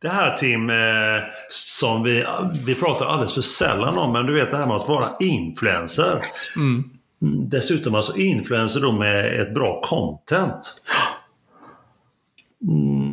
[0.00, 0.76] Det här Tim, eh,
[1.48, 2.24] som vi,
[2.66, 6.22] vi pratar alldeles för sällan om, men du vet det här med att vara influencer.
[6.56, 6.84] Mm.
[7.48, 10.82] Dessutom alltså influencer då med ett bra content.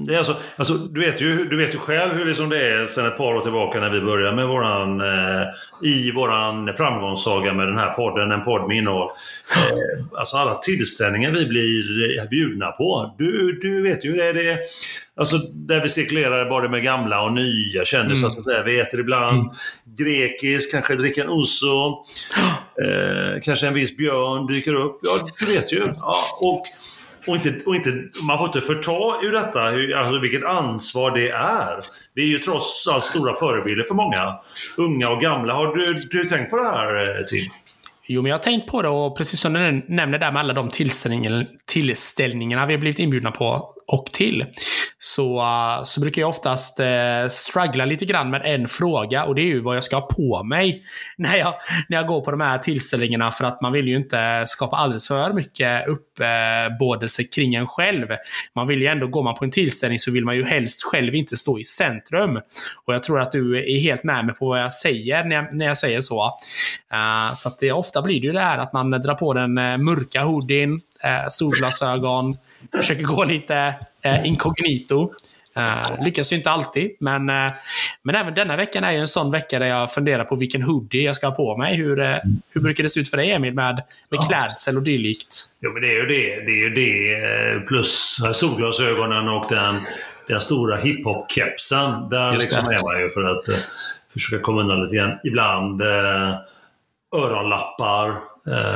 [0.05, 2.85] Det är alltså, alltså, du, vet ju, du vet ju själv hur liksom det är
[2.85, 5.47] sen ett par år tillbaka när vi började med våran, eh,
[5.81, 9.09] i våran framgångssaga med den här podden, en podd med innehåll.
[9.55, 13.15] Eh, alltså alla tillställningar vi blir bjudna på.
[13.17, 14.33] Du, du vet ju hur det är.
[14.33, 14.59] Det,
[15.15, 18.29] alltså, där vi cirkulerar både med gamla och nya kändisar.
[18.29, 18.43] Mm.
[18.43, 19.53] Så att Vi äter ibland mm.
[19.97, 22.05] grekiskt, kanske dricker en ouzo.
[22.83, 24.99] Eh, kanske en viss björn dyker upp.
[25.01, 25.81] Ja, du vet ju.
[25.99, 26.63] Ja, och
[27.27, 31.29] och inte, och inte, man får inte förta ur detta hur, alltså vilket ansvar det
[31.29, 31.85] är.
[32.13, 34.39] Vi är ju trots allt stora förebilder för många.
[34.77, 35.53] Unga och gamla.
[35.53, 37.51] Har du, du tänkt på det här eh, Tim?
[38.07, 40.53] Jo, men jag har tänkt på det och precis som du nämner där med alla
[40.53, 44.45] de tillställningarna, tillställningarna vi har blivit inbjudna på och till.
[44.99, 49.41] Så, eh, så brukar jag oftast eh, struggla lite grann med en fråga och det
[49.41, 50.83] är ju vad jag ska ha på mig
[51.17, 51.53] när jag,
[51.89, 55.07] när jag går på de här tillställningarna för att man vill ju inte skapa alldeles
[55.07, 58.07] för mycket uppbådelse kring en själv.
[58.55, 61.15] Man vill ju ändå, går man på en tillställning så vill man ju helst själv
[61.15, 62.39] inte stå i centrum.
[62.85, 65.55] Och jag tror att du är helt med mig på vad jag säger när jag,
[65.55, 66.25] när jag säger så.
[66.93, 69.53] Uh, så att det, ofta blir det ju det här att man drar på den
[69.83, 70.81] mörka hoodien,
[71.29, 72.35] solglasögon,
[72.77, 75.13] försöker gå lite eh, inkognito.
[75.57, 77.51] Uh, lyckas ju inte alltid, men, uh,
[78.03, 81.03] men även denna veckan är ju en sån vecka där jag funderar på vilken hoodie
[81.03, 81.75] jag ska ha på mig.
[81.75, 82.15] Hur, uh,
[82.49, 85.35] hur brukar det se ut för dig Emil med, med klädsel och dylikt?
[85.61, 86.45] Jo, men det är ju det.
[86.45, 89.81] Det är ju det plus solglasögonen och den,
[90.27, 92.09] den stora hiphop-kepsen.
[92.09, 93.45] Där liksom är man ju för att
[94.13, 95.19] försöka komma undan lite grann.
[95.23, 95.81] Ibland
[97.13, 98.19] öronlappar.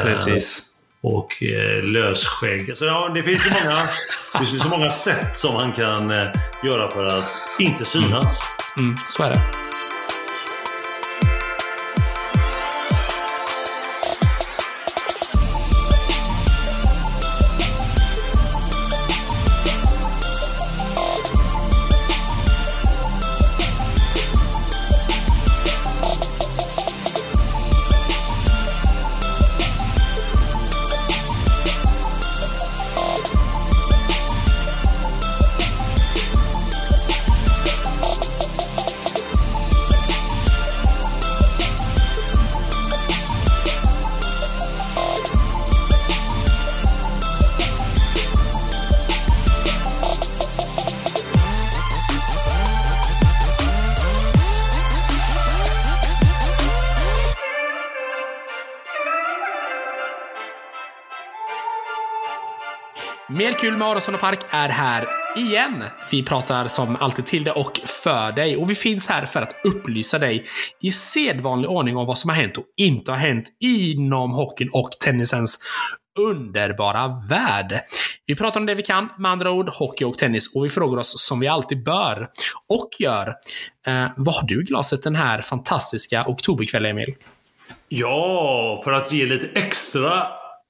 [0.04, 0.68] Precis
[1.02, 2.78] och eh, lösskägg.
[2.78, 3.78] Så ja, det finns ju många,
[4.34, 6.28] det finns så många sätt som man kan eh,
[6.64, 8.40] göra för att inte synas.
[8.78, 8.86] Mm.
[8.90, 9.67] Mm, så är det.
[63.60, 65.84] Kul med Aronsson och Park är här igen.
[66.12, 69.56] Vi pratar som alltid till dig och för dig och vi finns här för att
[69.64, 70.46] upplysa dig
[70.82, 74.92] i sedvanlig ordning om vad som har hänt och inte har hänt inom hockeyn och
[74.92, 75.60] tennisens
[76.20, 77.82] underbara värld.
[78.26, 80.98] Vi pratar om det vi kan, med andra ord hockey och tennis, och vi frågar
[80.98, 82.30] oss som vi alltid bör
[82.70, 83.28] och gör.
[83.88, 87.16] Eh, vad har du i glaset den här fantastiska oktoberkvällen, Emil?
[87.90, 90.28] Ja, för att ge lite extra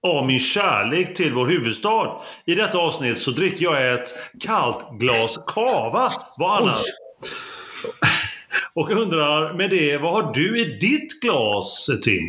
[0.07, 2.11] av min kärlek till vår huvudstad.
[2.45, 6.09] I detta avsnitt så dricker jag ett kallt glas kava.
[6.37, 6.83] Vad annat?
[8.73, 12.23] Och undrar med det, vad har du i ditt glas, Tim?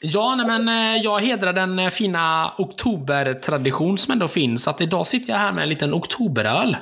[0.00, 4.68] Ja, nej, men eh, jag hedrar den eh, fina oktobertradition som ändå finns.
[4.68, 6.76] Att idag sitter jag här med en liten oktoberöl.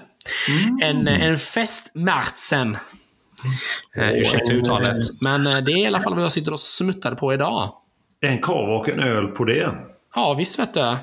[0.49, 0.79] Mm.
[0.83, 2.77] En, eh, en festmärtsen.
[3.99, 5.05] Uh, ursäkta uttalet.
[5.21, 7.73] Men det är i alla fall vad jag sitter och smuttar på idag.
[8.21, 9.71] En kava och en öl på det.
[10.15, 10.97] Ja, visst vet du.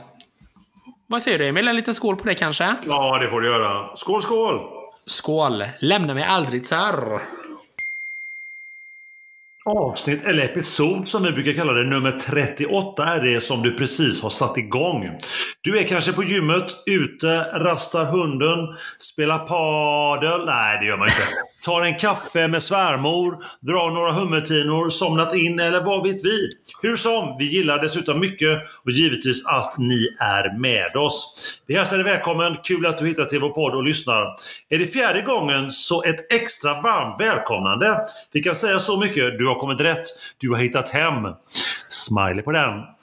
[1.08, 1.68] Vad säger du Emil?
[1.68, 2.76] En liten skål på det kanske?
[2.88, 3.98] Ja, det får du göra.
[3.98, 4.60] Skål, skål!
[5.06, 5.64] Skål!
[5.80, 7.22] Lämna mig aldrig sir.
[9.66, 14.22] Avsnitt, eller episod som vi brukar kalla det, nummer 38 är det som du precis
[14.22, 15.10] har satt igång.
[15.62, 18.60] Du är kanske på gymmet, ute, rastar hunden,
[19.00, 20.46] spelar padel.
[20.46, 21.22] Nej, det gör man inte
[21.70, 26.50] tar en kaffe med svärmor, drar några hummertinor, somnat in eller vad vet vi?
[26.82, 31.36] Hur som, vi gillar dessutom mycket och givetvis att ni är med oss.
[31.68, 34.36] Vi hälsar dig välkommen, kul att du hittar till vår podd och lyssnar.
[34.70, 37.98] Är det fjärde gången så ett extra varmt välkomnande.
[38.32, 40.04] Vi kan säga så mycket, du har kommit rätt,
[40.38, 41.28] du har hittat hem.
[41.90, 42.99] Smiley på den.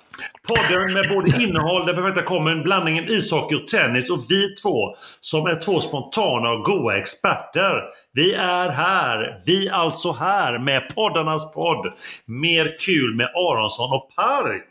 [0.49, 5.47] Podden med både innehåll, den perfekta kommen, blandningen ishockey och tennis och vi två som
[5.47, 7.83] är två spontana och goa experter.
[8.13, 11.93] Vi är här, vi alltså här med poddarnas podd.
[12.25, 14.69] Mer kul med Aronsson och Park.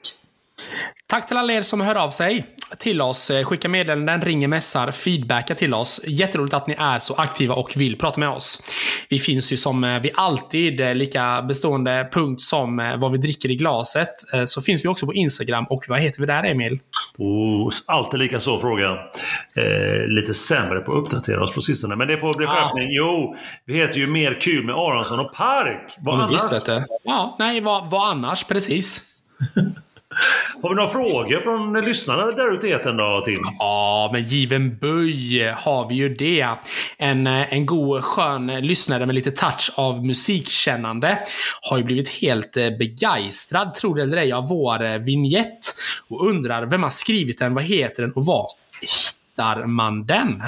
[1.07, 2.45] Tack till alla er som hör av sig
[2.77, 3.31] till oss.
[3.31, 6.01] Eh, skicka meddelanden, ringer, mässar, feedbacka till oss.
[6.07, 8.61] Jätteroligt att ni är så aktiva och vill prata med oss.
[9.09, 13.51] Vi finns ju som eh, vi alltid, eh, lika bestående punkt som vad vi dricker
[13.51, 14.13] i glaset.
[14.45, 15.65] Så finns vi också på Instagram.
[15.69, 16.79] Och vad heter vi där, Emil?
[17.17, 18.91] Oh, alltid lika så fråga.
[19.55, 21.95] Eh, lite sämre på att uppdatera oss på sistone.
[21.95, 22.87] Men det får bli skärpning.
[22.87, 22.91] Ah.
[22.91, 23.35] Jo,
[23.65, 25.95] vi heter ju Mer kul med Aronsson och Park.
[25.99, 26.33] Vad ja, annars?
[26.33, 26.83] Visst, vet du.
[27.03, 28.43] Ja, nej, vad, vad annars?
[28.43, 29.01] Precis.
[30.61, 33.39] Har vi några frågor från lyssnarna där ute i etern då, Tim?
[33.59, 36.47] Ja, men given böj har vi ju det.
[36.97, 41.19] En, en god, skön lyssnare med lite touch av musikkännande
[41.61, 45.59] har ju blivit helt eh, begeistrad, tror det eller ej, av vår eh, vignett
[46.07, 48.47] och undrar vem har skrivit den, vad heter den och var
[48.81, 50.43] hittar man den?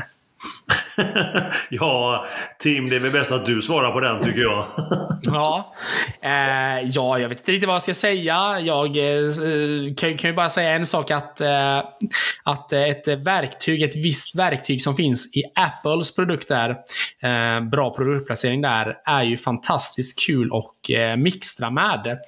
[1.69, 2.25] ja,
[2.59, 4.65] Tim, det är väl bäst att du svarar på den tycker jag.
[5.21, 5.75] ja.
[6.21, 8.59] Eh, ja, jag vet inte riktigt vad jag ska säga.
[8.59, 11.77] Jag eh, eh kan, kan ju bara säga en sak att, eh,
[12.43, 16.69] att ett verktyg, ett visst verktyg som finns i Apples produkter,
[17.23, 22.19] eh, bra produktplacering där, är ju fantastiskt kul och eh, mixtra med.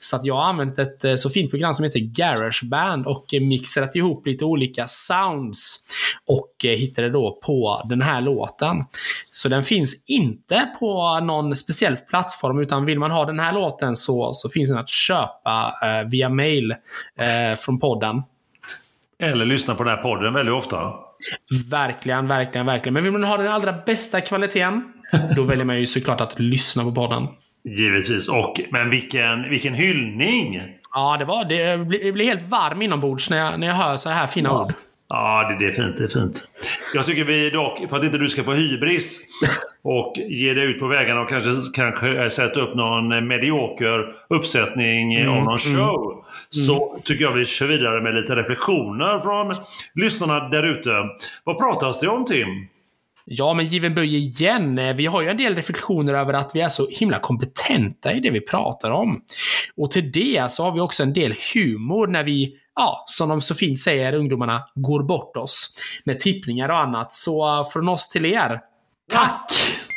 [0.00, 3.96] Så att jag har använt ett eh, så fint program som heter Garageband och mixat
[3.96, 5.88] ihop lite olika sounds
[6.26, 8.84] och eh, hittade då på den här låten.
[9.30, 13.96] Så den finns inte på någon speciell plattform, utan vill man ha den här låten
[13.96, 18.22] så, så finns den att köpa eh, via mail eh, från podden.
[19.22, 20.92] Eller lyssna på den här podden väldigt ofta.
[21.70, 22.94] Verkligen, verkligen, verkligen.
[22.94, 24.92] Men vill man ha den allra bästa kvaliteten,
[25.36, 27.26] då väljer man ju såklart att lyssna på podden.
[27.64, 28.28] Givetvis.
[28.28, 30.62] Och, men vilken, vilken hyllning!
[30.94, 31.86] Ja, det var det.
[31.86, 34.64] blir, blir helt varm inombords när jag, när jag hör så här fina ja.
[34.64, 34.74] ord.
[35.08, 35.96] Ja, det, det, är fint.
[35.96, 36.48] Det är fint.
[36.94, 39.20] Jag tycker vi dock, för att inte du ska få hybris
[39.82, 45.28] och ge dig ut på vägarna och kanske, kanske sätta upp någon medioker uppsättning mm,
[45.28, 45.78] av någon mm.
[45.78, 46.12] show.
[46.12, 46.66] Mm.
[46.66, 49.56] Så tycker jag vi kör vidare med lite reflektioner från
[49.94, 50.90] lyssnarna där ute.
[51.44, 52.68] Vad pratas det om Tim?
[53.30, 54.80] Ja, men given böj igen.
[54.96, 58.30] Vi har ju en del reflektioner över att vi är så himla kompetenta i det
[58.30, 59.20] vi pratar om.
[59.76, 63.40] Och till det så har vi också en del humor när vi, ja, som de
[63.40, 65.74] så fint säger, ungdomarna, går bort oss.
[66.04, 67.12] Med tippningar och annat.
[67.12, 68.60] Så eh, från oss till er,
[69.12, 69.52] tack!
[69.52, 69.87] Ja,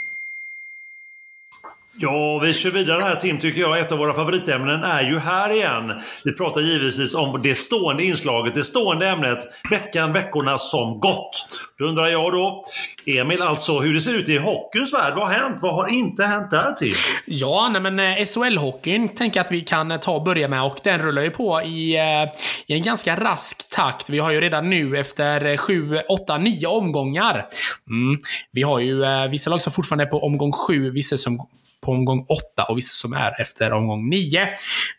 [2.04, 3.80] Ja, vi kör vidare här Tim, tycker jag.
[3.80, 6.02] Ett av våra favoritämnen är ju här igen.
[6.24, 9.40] Vi pratar givetvis om det stående inslaget, det stående ämnet,
[9.70, 11.46] veckan, veckorna som gått.
[11.78, 12.64] Då undrar jag då,
[13.06, 15.14] Emil, alltså hur det ser ut i hockeyns värld.
[15.16, 15.58] Vad har hänt?
[15.62, 16.94] Vad har inte hänt där Tim?
[17.26, 20.64] Ja, nej men eh, SHL-hockeyn tänker jag att vi kan eh, ta och börja med
[20.64, 22.30] och den rullar ju på i, eh,
[22.68, 24.10] i en ganska rask takt.
[24.10, 27.46] Vi har ju redan nu efter 7, 8, 9 omgångar.
[27.90, 28.22] Mm.
[28.52, 31.48] Vi har ju vissa lag som fortfarande är på omgång 7, vissa som
[31.82, 34.48] på omgång 8 och vissa som är efter omgång 9.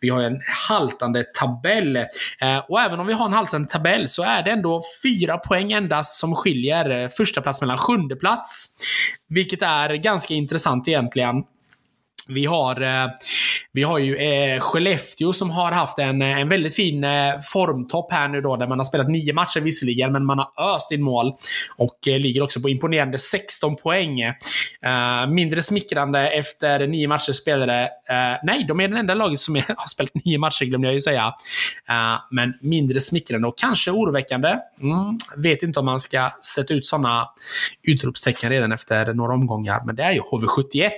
[0.00, 1.96] Vi har en haltande tabell.
[1.96, 5.72] Eh, och även om vi har en haltande tabell så är det ändå fyra poäng
[5.72, 8.76] endast som skiljer eh, första plats mellan sjunde plats.
[9.28, 11.44] Vilket är ganska intressant egentligen.
[12.28, 13.10] Vi har, eh,
[13.72, 18.12] vi har ju eh, Skellefteå som har haft en, eh, en väldigt fin eh, formtopp
[18.12, 21.02] här nu då, där man har spelat nio matcher visserligen, men man har öst in
[21.02, 21.32] mål.
[21.76, 24.20] Och ligger också på imponerande 16 poäng.
[25.28, 27.88] Mindre smickrande efter nio matcher spelare.
[28.42, 31.34] Nej, de är det enda laget som har spelat nio matcher, glömde jag ju säga.
[32.30, 34.48] Men mindre smickrande och kanske oroväckande.
[34.48, 37.28] Mm, vet inte om man ska sätta ut sådana
[37.82, 40.90] utropstecken redan efter några omgångar, men det är ju HV71.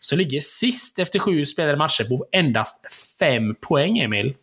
[0.00, 4.34] Så ligger sist efter sju spelade matcher på endast fem poäng, Emil.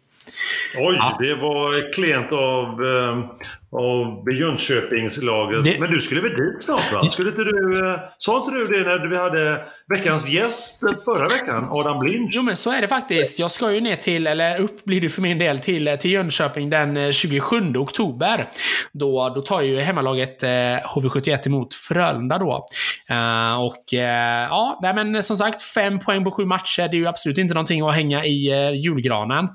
[0.78, 1.18] Oj, ja.
[1.20, 5.64] det var klent av, eh, av Jönköpingslaget.
[5.64, 5.80] Det...
[5.80, 7.12] Men du skulle väl dit snart va?
[7.12, 11.68] Skulle inte du, eh, sa inte du det när vi hade veckans gäst förra veckan,
[11.72, 12.32] Adam Blinch?
[12.34, 13.40] Jo men så är det faktiskt.
[13.40, 16.70] Jag ska ju ner till, eller upp blir det för min del, till, till Jönköping
[16.70, 18.46] den 27 eh, oktober.
[18.92, 22.66] Då, då tar ju hemmalaget eh, HV71 emot Frölunda då.
[23.12, 24.00] Uh, och uh,
[24.50, 26.88] ja, nej, men som sagt, fem poäng på sju matcher.
[26.88, 29.48] Det är ju absolut inte någonting att hänga i julgranen.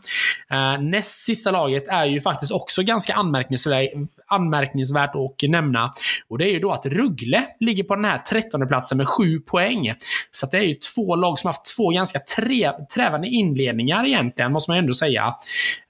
[0.81, 3.91] Näst sista laget är ju faktiskt också ganska anmärkningsvärt,
[4.27, 5.93] anmärkningsvärt att nämna.
[6.29, 9.41] Och det är ju då att Ruggle ligger på den här trettonde platsen med sju
[9.41, 9.95] poäng.
[10.31, 14.71] Så det är ju två lag som haft två ganska tre, trävande inledningar egentligen, måste
[14.71, 15.35] man ändå säga.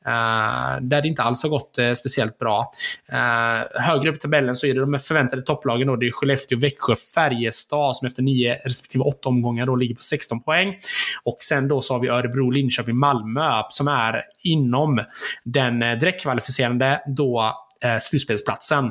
[0.07, 2.73] Uh, där det inte alls har gått uh, speciellt bra.
[3.13, 5.97] Uh, högre upp i tabellen så är det de förväntade topplagen då.
[5.97, 10.41] Det är Skellefteå, Växjö, Färjestad som efter nio respektive åtta omgångar då ligger på 16
[10.43, 10.77] poäng.
[11.23, 15.01] Och sen då så har vi Örebro, Linköping, Malmö som är inom
[15.45, 18.85] den direktkvalificerande då eh, slutspelsplatsen.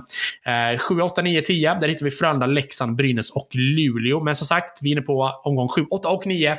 [0.73, 1.73] Eh, 7, 8, 9, 10.
[1.79, 4.23] Där hittar vi Frölunda, Leksand, Brynäs och Luleå.
[4.23, 6.57] Men som sagt, vi är inne på omgång 7, 8 och 9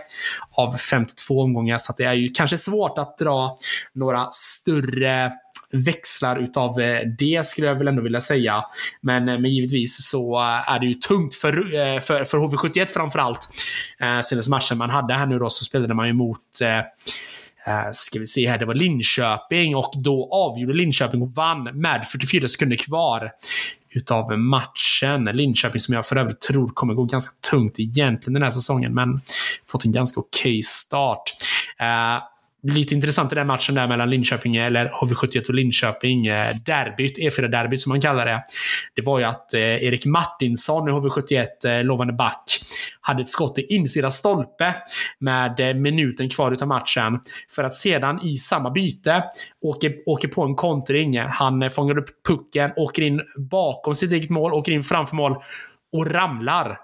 [0.50, 1.78] av 52 omgångar.
[1.78, 3.58] Så det är ju kanske svårt att dra
[3.92, 5.32] några större
[5.74, 8.64] växlar utav eh, det skulle jag väl ändå vilja säga.
[9.00, 11.52] Men, eh, men givetvis så eh, är det ju tungt för,
[12.00, 13.48] för, för HV71 framförallt.
[14.24, 16.40] Senaste matchen man hade här nu då så spelade man ju mot
[17.68, 22.06] Uh, ska vi se här, det var Linköping och då avgjorde Linköping och vann med
[22.06, 23.30] 44 sekunder kvar
[23.90, 25.24] utav matchen.
[25.24, 29.20] Linköping som jag för övrigt tror kommer gå ganska tungt egentligen den här säsongen, men
[29.66, 31.22] fått en ganska okej okay start.
[31.80, 32.33] Uh,
[32.64, 37.80] lite intressant i den matchen där mellan Linköping, eller HV71 och Linköping, eh, derbyt, E4-derbyt
[37.80, 38.42] som man kallar det.
[38.94, 42.60] Det var ju att eh, Erik Martinsson i HV71, eh, lovande back,
[43.00, 44.74] hade ett skott i insida stolpe
[45.18, 47.20] med minuten kvar utav matchen.
[47.50, 49.24] För att sedan i samma byte
[49.62, 51.18] åker, åker på en kontring.
[51.18, 55.36] Han fångar upp pucken, åker in bakom sitt eget mål, åker in framför mål
[55.92, 56.78] och ramlar.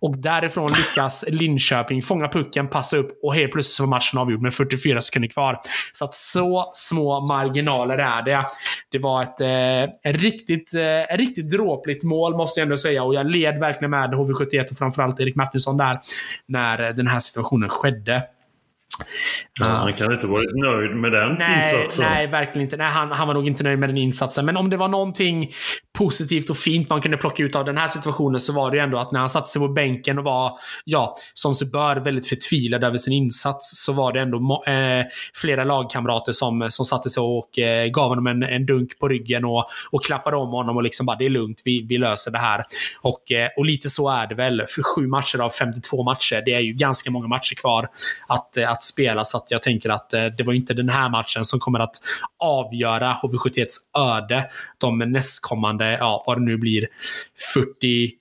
[0.00, 4.42] Och därifrån lyckas Linköping fånga pucken, passa upp och helt plötsligt så var matchen avgjord
[4.42, 5.60] med 44 sekunder kvar.
[5.92, 8.46] Så att så små marginaler är det.
[8.90, 13.30] Det var ett eh, riktigt, eh, riktigt dråpligt mål måste jag ändå säga och jag
[13.30, 16.00] led verkligen med HV71 och framförallt Erik Martinsson där
[16.46, 18.22] när den här situationen skedde.
[19.60, 22.04] Ja, han kan inte varit nöjd med den nej, insatsen.
[22.10, 22.76] Nej, verkligen inte.
[22.76, 24.46] Nej, han, han var nog inte nöjd med den insatsen.
[24.46, 25.52] Men om det var någonting
[25.98, 28.82] positivt och fint man kunde plocka ut av den här situationen så var det ju
[28.82, 32.26] ändå att när han satte sig på bänken och var, ja, som sig bör, väldigt
[32.26, 37.20] förtvivlad över sin insats så var det ändå eh, flera lagkamrater som, som satte sig
[37.20, 40.82] och eh, gav honom en, en dunk på ryggen och, och klappade om honom och
[40.82, 42.64] liksom bara det är lugnt, vi, vi löser det här.
[43.00, 44.64] Och, eh, och lite så är det väl.
[44.68, 47.88] För sju matcher av 52 matcher, det är ju ganska många matcher kvar
[48.26, 51.08] att, eh, att spela så att jag tänker att eh, det var inte den här
[51.08, 51.94] matchen som kommer att
[52.38, 54.48] avgöra HV71s öde
[54.78, 56.88] de nästkommande ja, vad det nu blir,
[57.54, 58.12] 40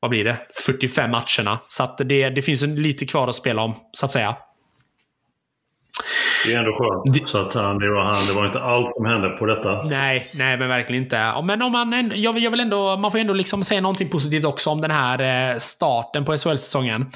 [0.00, 0.36] vad blir det?
[0.66, 1.58] 45 matcherna.
[1.68, 4.36] Så att det, det finns lite kvar att spela om, så att säga.
[6.48, 7.14] Det är ändå skönt.
[7.14, 9.82] Det, så att han, det, var, han, det var inte allt som hände på detta.
[9.82, 11.34] Nej, nej men verkligen inte.
[11.44, 14.70] Men om man, jag, jag vill ändå, man får ändå liksom säga någonting positivt också
[14.70, 17.06] om den här eh, starten på SHL-säsongen.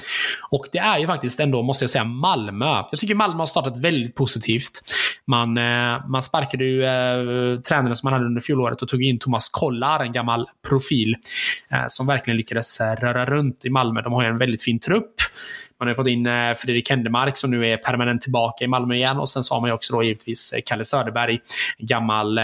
[0.49, 2.83] Och det är ju faktiskt ändå, måste jag säga, Malmö.
[2.91, 4.81] Jag tycker Malmö har startat väldigt positivt.
[5.27, 9.19] Man, eh, man sparkade ju eh, tränaren som man hade under fjolåret och tog in
[9.19, 11.15] Thomas Kollar, en gammal profil,
[11.71, 14.01] eh, som verkligen lyckades eh, röra runt i Malmö.
[14.01, 15.15] De har ju en väldigt fin trupp.
[15.83, 19.17] Man har fått in eh, Fredrik Händemark som nu är permanent tillbaka i Malmö igen.
[19.17, 21.39] Och sen så har man ju också då givetvis eh, Kalle Söderberg,
[21.77, 22.43] gammal eh,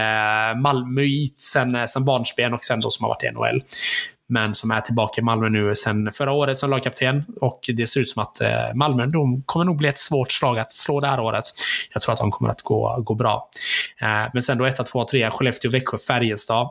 [0.62, 3.62] Malmöit sen, sen barnsben och sen då som har varit i NHL
[4.28, 7.24] men som är tillbaka i Malmö nu sen förra året som lagkapten.
[7.40, 8.40] Och det ser ut som att
[8.74, 11.44] Malmö de kommer nog bli ett svårt slag att slå det här året.
[11.92, 13.48] Jag tror att de kommer att gå, gå bra.
[14.32, 16.68] Men sen då 1, 2, 3, Skellefteå, Växjö, Färjestad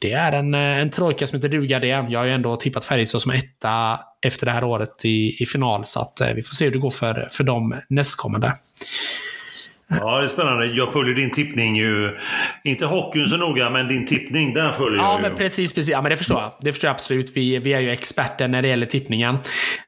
[0.00, 1.88] det är en, eh, en trojka som heter duga det.
[1.88, 5.84] Jag har ju ändå tippat Färjestad som etta efter det här året i, i final,
[5.86, 8.54] så att eh, vi får se hur det går för, för dem nästkommande.
[9.90, 10.66] Ja, det är spännande.
[10.66, 12.18] Jag följer din tippning ju.
[12.64, 15.24] Inte hockeyn så noga, men din tippning, den följer ja, jag ju.
[15.24, 15.92] Ja, men precis, precis.
[15.92, 16.52] Ja, men det förstår jag.
[16.60, 17.36] Det förstår jag absolut.
[17.36, 19.38] Vi, vi är ju experter när det gäller tippningen.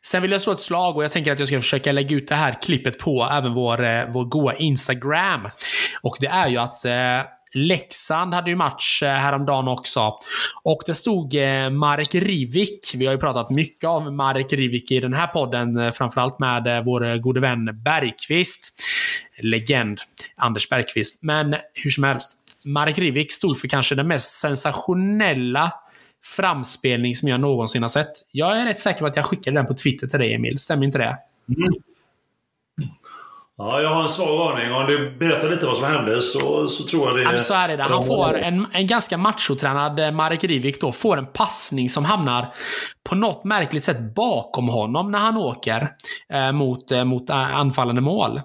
[0.03, 2.29] Sen vill jag slå ett slag och jag tänker att jag ska försöka lägga ut
[2.29, 5.49] det här klippet på även vår, eh, vår goa Instagram.
[6.03, 6.93] Och det är ju att eh,
[7.55, 10.17] Leksand hade ju match eh, häromdagen också.
[10.63, 12.93] Och det stod eh, Marek Rivik.
[12.95, 16.85] Vi har ju pratat mycket om Marek Rivik i den här podden, eh, framförallt med
[16.85, 18.83] vår gode vän Bergqvist.
[19.39, 20.01] Legend,
[20.37, 21.23] Anders Bergqvist.
[21.23, 25.73] Men hur som helst, Marek Rivik stod för kanske den mest sensationella
[26.25, 28.13] framspelning som jag någonsin har sett.
[28.33, 30.59] Jag är rätt säker på att jag skickade den på Twitter till dig, Emil.
[30.59, 31.19] Stämmer inte det?
[31.57, 31.73] Mm.
[33.63, 34.73] Ja, jag har en svag aning.
[34.73, 37.23] Om du berättar lite vad som hände så, så tror jag det...
[37.23, 37.83] Ja, men så är det.
[37.83, 42.55] Han får en, en ganska machotränad eh, Marek Rivik då, får en passning som hamnar
[43.05, 45.89] på något märkligt sätt bakom honom när han åker
[46.33, 48.41] eh, mot, eh, mot eh, anfallande mål.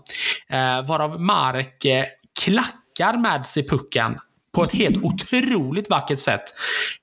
[0.49, 2.05] Eh, varav Marek eh,
[2.41, 4.17] klackar med sig pucken
[4.55, 6.43] på ett helt otroligt vackert sätt.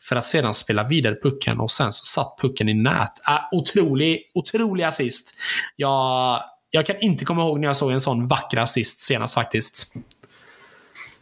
[0.09, 3.13] För att sedan spela vidare pucken och sen så satt pucken i nät.
[3.29, 5.35] Äh, otrolig, otrolig assist.
[5.77, 6.41] Jag
[6.75, 9.95] jag kan inte komma ihåg när jag såg en sån vacker assist senast faktiskt.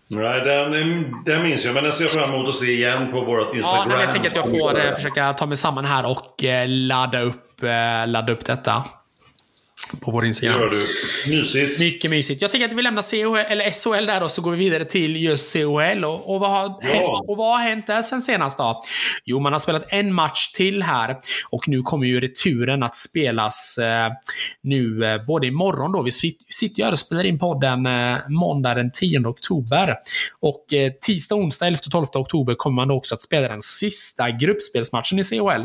[0.09, 0.71] Nej, den,
[1.25, 3.91] den minns jag, men den ser jag fram emot att se igen på vårt Instagram.
[3.91, 7.21] Ja, jag tänker att jag får eh, försöka ta mig samman här och eh, ladda,
[7.21, 8.85] upp, eh, ladda upp detta
[10.01, 10.61] på vår Instagram.
[10.61, 10.77] Det.
[11.31, 11.81] Mysigt.
[11.81, 12.43] Mycket mysigt.
[12.43, 15.17] Jag tänker att vi lämnar CHL, eller SHL där och så går vi vidare till
[15.17, 16.05] just CHL.
[16.05, 17.25] Och, och, vad, har, ja.
[17.29, 18.83] och vad har hänt där sen senast då?
[19.25, 21.17] Jo, man har spelat en match till här.
[21.51, 24.11] Och nu kommer ju returen att spelas eh,
[24.63, 26.03] nu eh, både imorgon då.
[26.03, 26.11] Vi
[26.49, 29.97] sitter ju och spelar in podden eh, måndag den 10 oktober.
[30.41, 34.31] Och eh, tisdag, onsdag 11 12 oktober kommer man då också att spela den sista
[34.31, 35.65] gruppspelsmatchen i CHL.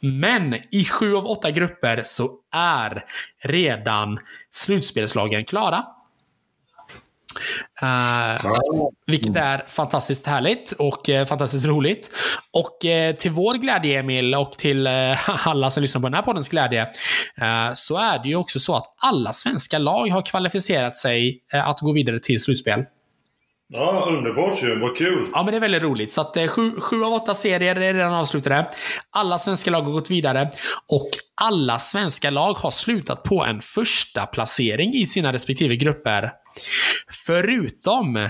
[0.00, 3.04] Men i sju av åtta grupper så är
[3.44, 4.18] redan
[4.50, 5.84] slutspelslagen klara.
[7.82, 12.10] Uh, vilket är fantastiskt härligt och uh, fantastiskt roligt.
[12.52, 14.86] Och uh, till vår glädje, Emil, och till
[15.26, 16.88] alla som lyssnar på den här poddens glädje,
[17.74, 21.92] så är det ju också så att alla svenska lag har kvalificerat sig att gå
[21.92, 22.84] vidare till slutspel.
[23.68, 24.78] Ja, underbart ju.
[24.78, 25.28] Vad kul.
[25.32, 26.12] Ja, men det är väldigt roligt.
[26.12, 28.66] Så att eh, sju, sju av åtta serier är redan avslutade.
[29.10, 30.50] Alla svenska lag har gått vidare.
[30.92, 36.30] Och alla svenska lag har slutat på en första placering i sina respektive grupper.
[37.26, 38.28] Förutom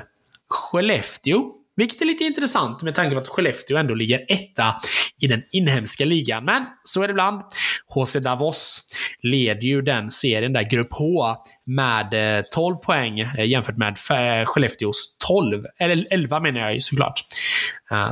[0.48, 4.74] Skellefteå, vilket är lite intressant med tanke på att Skellefteå ändå ligger etta
[5.20, 6.44] i den inhemska ligan.
[6.44, 7.42] Men så är det ibland.
[7.88, 8.82] HC Davos
[9.22, 14.46] leder ju den serien där, Grupp H, med eh, 12 poäng eh, jämfört med eh,
[14.46, 15.64] Skellefteås 12.
[15.78, 17.20] Eller 11 menar jag ju såklart.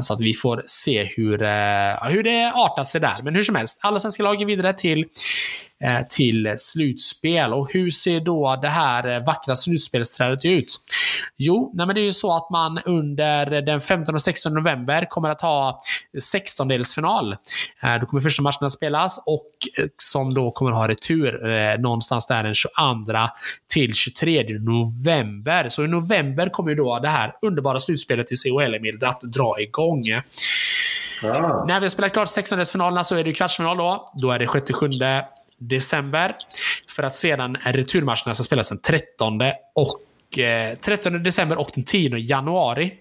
[0.00, 1.38] Så att vi får se hur,
[2.10, 3.22] hur det artar sig där.
[3.22, 5.04] Men hur som helst, alla svenska lag är vidare till
[6.10, 7.52] till slutspel.
[7.52, 10.80] Och hur ser då det här vackra slutspelsträdet ut?
[11.36, 15.06] Jo, nej men det är ju så att man under den 15 och 16 november
[15.10, 15.80] kommer att ha
[16.34, 17.36] 16-delsfinal.
[18.00, 19.50] Då kommer första matchen att spelas och
[20.02, 22.70] som då kommer att ha retur någonstans där den 22
[23.72, 25.68] till 23 november.
[25.68, 29.60] Så i november kommer ju då det här underbara slutspelet i CHL Emil att dra
[29.60, 30.04] igång.
[31.22, 31.64] Ah.
[31.66, 34.12] När vi har spelat klart 16-delsfinalerna så är det kvartsfinal då.
[34.22, 35.22] Då är det 6-7
[35.58, 36.36] december.
[36.96, 39.40] För att sedan returmatcherna ska spelas den 13
[39.74, 42.94] och eh, 13 december och den 10 januari.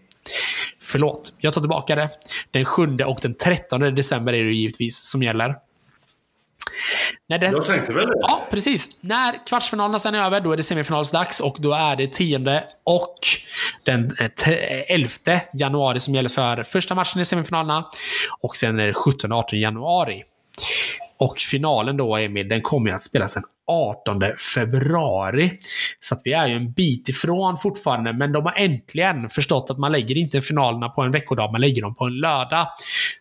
[0.81, 2.09] Förlåt, jag tar tillbaka det.
[2.51, 5.55] Den 7 och den 13 december är det givetvis som gäller.
[7.29, 7.45] När det...
[7.45, 8.17] Jag tänkte väl det.
[8.21, 8.89] Ja, precis.
[9.01, 13.19] När kvartsfinalerna sen är över, då är det semifinalsdags och då är det 10 och
[13.83, 14.11] den
[14.87, 17.89] 11 eh, januari som gäller för första matchen i semifinalerna.
[18.39, 20.23] Och sen är det 17-18 januari.
[21.19, 24.21] Och finalen då, Emil, den kommer ju att spelas den 18
[24.55, 25.59] februari.
[25.99, 29.77] Så att vi är ju en bit ifrån fortfarande, men de har äntligen förstått att
[29.77, 32.67] man lägger inte finalerna på en veckodag, man lägger dem på en lördag.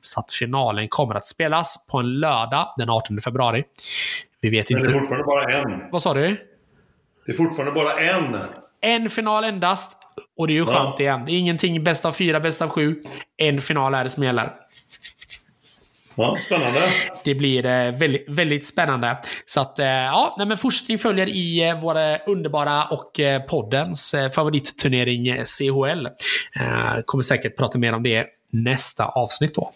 [0.01, 3.65] Så att finalen kommer att spelas på en lördag den 18 februari.
[4.41, 4.83] Vi vet inte...
[4.83, 5.91] Men det är fortfarande bara en.
[5.93, 6.37] Vad sa du?
[7.27, 8.39] Det är fortfarande bara en.
[8.81, 9.97] En final endast.
[10.37, 11.03] Och det är ju skönt ja.
[11.03, 11.25] igen.
[11.29, 13.03] Ingenting bäst av fyra, bäst av sju.
[13.37, 14.53] En final är det som gäller.
[16.15, 16.81] Ja, spännande.
[17.25, 19.19] Det blir eh, väldigt, väldigt spännande.
[19.47, 25.45] Så att, eh, ja, nej, men fortsättning följer i eh, våra underbara och poddens favoritturnering
[25.45, 26.09] CHL.
[27.05, 29.73] Kommer säkert prata mer om det nästa avsnitt då.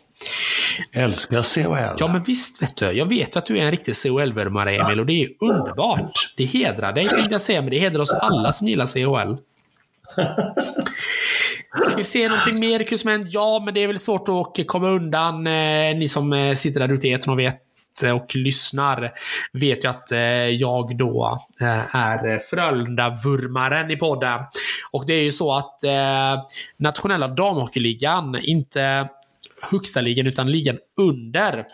[0.92, 1.96] Älskar CHL.
[1.98, 2.84] Ja, men visst vet du.
[2.84, 6.34] Jag vet att du är en riktig CHL-vurmare, Emil, och det är underbart.
[6.36, 9.36] Det hedrar dig, tänkte jag säga, men det hedrar oss alla som gillar CHL.
[11.80, 13.26] Ska vi se någonting mer Kusmen?
[13.30, 15.46] Ja, men det är väl svårt att komma undan.
[15.46, 17.62] Eh, ni som eh, sitter där ute i etern och vet
[18.04, 19.12] eh, och lyssnar
[19.52, 20.08] vet ju att
[20.58, 21.40] jag då
[21.92, 24.40] är Frölunda-vurmaren i podden.
[24.90, 25.80] Och det är ju så att
[26.78, 29.08] nationella damhockeyligan, inte
[29.62, 31.66] högsta ligan utan ligan under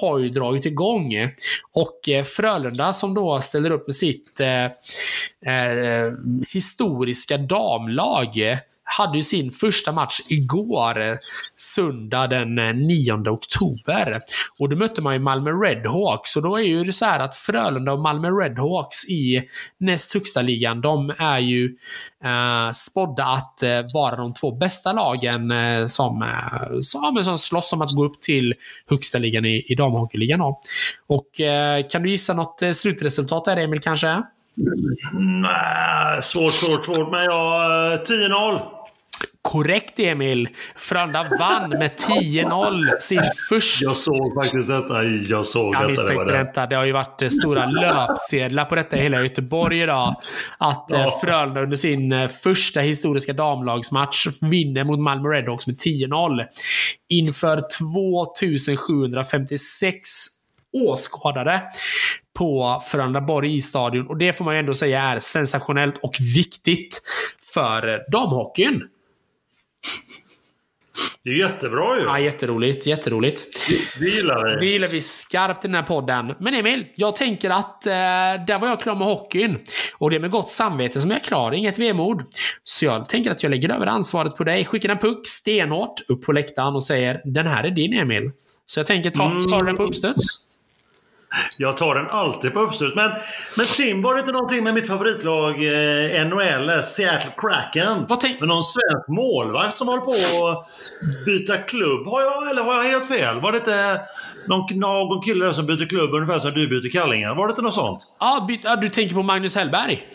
[0.00, 1.14] har ju dragit igång.
[1.72, 4.64] Och eh, Frölunda som då ställer upp med sitt eh,
[5.54, 6.12] eh
[6.52, 8.60] historiska damlag
[8.98, 11.16] hade ju sin första match igår, eh,
[11.56, 14.20] söndag den eh, 9 oktober.
[14.58, 17.34] Och då mötte man ju Malmö Redhawks och då är ju det så här att
[17.34, 19.42] Frölunda och Malmö Redhawks i
[19.78, 21.64] näst högsta ligan, de är ju
[22.24, 27.72] eh, spådda att eh, vara de två bästa lagen eh, som, eh, som, som slåss
[27.72, 28.54] om att gå upp till
[28.90, 30.40] högsta ligan i, i damhockeyligan.
[31.06, 34.22] Och eh, kan du gissa något eh, slutresultat där Emil kanske?
[35.12, 37.10] Mm, nej, svårt, svårt, svårt.
[37.10, 37.92] Men jag...
[37.92, 38.79] Eh, 10-0.
[39.42, 40.48] Korrekt Emil!
[40.76, 43.84] Frölunda vann med 10-0 sin första...
[43.84, 45.04] Jag såg faktiskt detta.
[45.04, 46.24] Jag såg jag detta.
[46.24, 46.66] Det, detta.
[46.66, 50.16] det har ju varit eh, stora löpsedlar på detta i hela Göteborg idag.
[50.58, 51.18] Att eh, ja.
[51.22, 56.46] Frölunda under sin eh, första historiska damlagsmatch vinner mot Malmö Redhawks med 10-0.
[57.08, 57.62] Inför
[58.58, 60.08] 2756
[60.72, 61.62] åskådare
[62.38, 64.06] på Frölundaborg i stadion.
[64.06, 67.00] Och det får man ju ändå säga är sensationellt och viktigt
[67.54, 68.82] för damhockeyn.
[71.24, 72.04] Det är jättebra ju.
[72.04, 72.86] Ja, jätteroligt.
[72.86, 73.68] Jätteroligt.
[73.68, 74.60] Det, det gillar vi.
[74.60, 76.34] Det gillar vi skarpt i den här podden.
[76.38, 77.92] Men Emil, jag tänker att eh,
[78.46, 79.58] där var jag klar med hockeyn.
[79.98, 82.22] Och det är med gott samvete som jag är klar, inget vemod.
[82.64, 86.24] Så jag tänker att jag lägger över ansvaret på dig, skickar en puck stenhårt upp
[86.24, 88.30] på läktaren och säger den här är din Emil.
[88.66, 90.49] Så jag tänker, ta, tar du den på uppstuds?
[91.56, 92.94] Jag tar den alltid på uppstuds.
[92.94, 93.10] Men,
[93.56, 98.06] men Tim, var det inte någonting med mitt favoritlag eh, NHL, Seattle Kraken?
[98.40, 100.66] Med någon svensk målvakt som håller på att
[101.26, 102.06] byta klubb?
[102.06, 103.40] Har jag, eller har jag helt fel?
[103.40, 104.00] Var det inte
[104.48, 107.34] någon, någon kille som byter klubb ungefär som du byter kallingar?
[107.34, 108.06] Var det inte något sånt?
[108.20, 110.06] Ja, ja du tänker på Magnus Hellberg?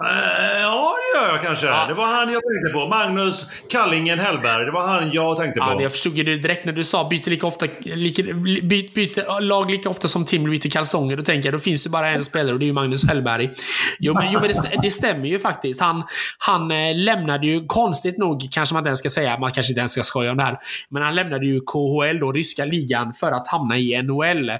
[0.00, 1.66] Eh, ja, det gör jag kanske.
[1.66, 1.86] Ja.
[1.88, 2.88] Det var han jag tänkte på.
[2.88, 4.64] Magnus Kallingen Hellberg.
[4.64, 5.66] Det var han jag tänkte på.
[5.70, 8.22] Ja, jag förstod ju det direkt när du sa byter lika ofta, lika,
[8.62, 11.16] byt, byter lag lika ofta som Tim byter kalsonger.
[11.16, 13.50] Då tänker jag, då finns det bara en spelare och det är ju Magnus Hellberg.
[13.98, 15.80] Jo, men, jo, men det, det stämmer ju faktiskt.
[15.80, 16.02] Han,
[16.38, 19.80] han eh, lämnade ju, konstigt nog kanske man inte ens ska säga, man kanske inte
[19.80, 20.58] ens ska skoja om det här.
[20.88, 24.50] Men han lämnade ju KHL, då, ryska ligan, för att hamna i NHL.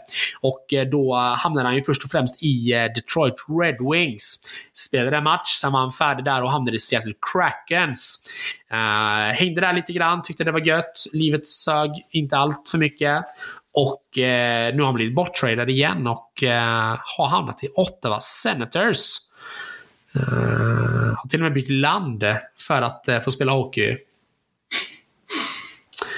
[0.40, 4.38] Och eh, då hamnade han ju först och främst i Detroit Red Wings.
[4.74, 8.28] Spelade en match, sen var han färdig där och hamnade i Seattle Krakens.
[8.72, 11.04] Uh, hängde där lite grann, tyckte det var gött.
[11.12, 13.24] Livet sög inte allt för mycket.
[13.74, 18.98] Och eh, nu har han blivit borttradad igen och eh, har hamnat i Ottawa Senators.
[20.14, 20.22] Eh,
[21.16, 22.24] har till och med bytt land
[22.66, 23.96] för att eh, få spela hockey.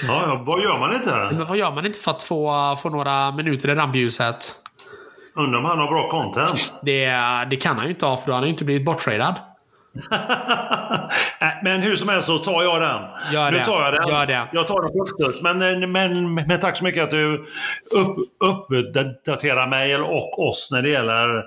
[0.07, 1.29] Ja, ja, vad gör man inte?
[1.31, 4.64] Men vad gör man inte för att få, få några minuter i rampljuset?
[5.35, 6.73] Undrar om han har bra content.
[6.81, 7.11] Det,
[7.49, 9.35] det kan han ju inte ha, för då har han ju inte blivit borttradad.
[11.63, 13.01] Men hur som helst så tar jag den.
[13.33, 13.65] Gör nu det.
[13.65, 14.07] tar jag den.
[14.07, 14.47] Gör det.
[14.51, 15.41] Jag tar den uppstuds.
[15.41, 17.45] Men, eh, men, men tack så mycket att du
[17.91, 21.43] upp, uppdaterar mig och oss när det gäller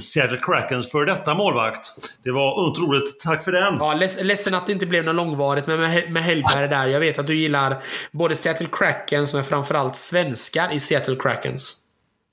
[0.00, 1.80] Seattle Krakens för detta målvakt.
[2.24, 3.20] Det var otroligt.
[3.20, 3.76] Tack för den.
[3.78, 6.86] Ja, leds, ledsen att det inte blev något långvarigt men med, med Hellberg där.
[6.86, 7.76] Jag vet att du gillar
[8.12, 11.81] både Seattle Krakens men framförallt svenskar i Seattle Krakens.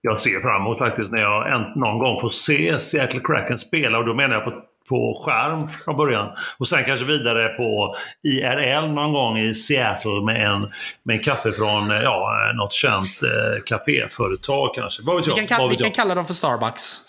[0.02, 3.98] Jag ser fram emot faktiskt när jag en, någon gång får se Seattle Kraken spela
[3.98, 4.52] och då menar jag på,
[4.90, 6.28] på skärm från början.
[6.58, 10.62] Och sen kanske vidare på IRL någon gång i Seattle med en,
[11.04, 15.04] med en kaffe från eh, ja, något känt eh, kaféföretag kanske.
[15.06, 15.38] Vad vet Vi jag?
[15.38, 17.06] kan, kalla, vi kan kalla dem för Starbucks.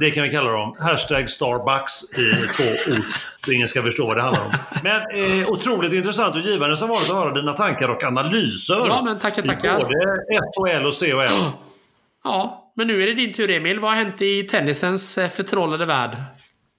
[0.00, 0.72] Det kan vi kalla dem.
[0.80, 3.04] Hashtag Starbucks i två ord.
[3.44, 4.52] Så ingen ska förstå vad det handlar om.
[4.82, 8.86] Men eh, otroligt intressant och givande som vanligt att höra dina tankar och analyser.
[8.88, 9.78] Ja, men tackar, I tackar.
[9.78, 9.94] både
[10.56, 11.50] SHL och CHL.
[12.24, 13.80] Ja, men nu är det din tur Emil.
[13.80, 16.16] Vad har hänt i tennisens eh, förtrollade värld?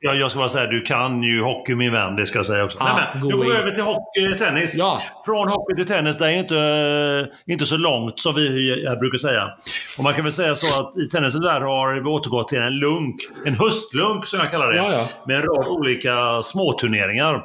[0.04, 2.63] Ja, jag ska bara säga, du kan ju hockey min vän, det ska jag säga
[2.63, 2.77] också.
[2.80, 4.75] Ja, Nej, men, nu går vi över till hockey, tennis.
[4.75, 4.97] Ja.
[5.25, 9.49] Från hockey till tennis, det är inte, inte så långt som vi jag brukar säga.
[9.97, 12.80] Och man kan väl säga så att i tennisens värld har vi återgått till en
[12.80, 14.77] lunk, en höstlunk som jag kallar det.
[14.77, 15.08] Ja, ja.
[15.27, 17.43] Med en rad olika småturneringar.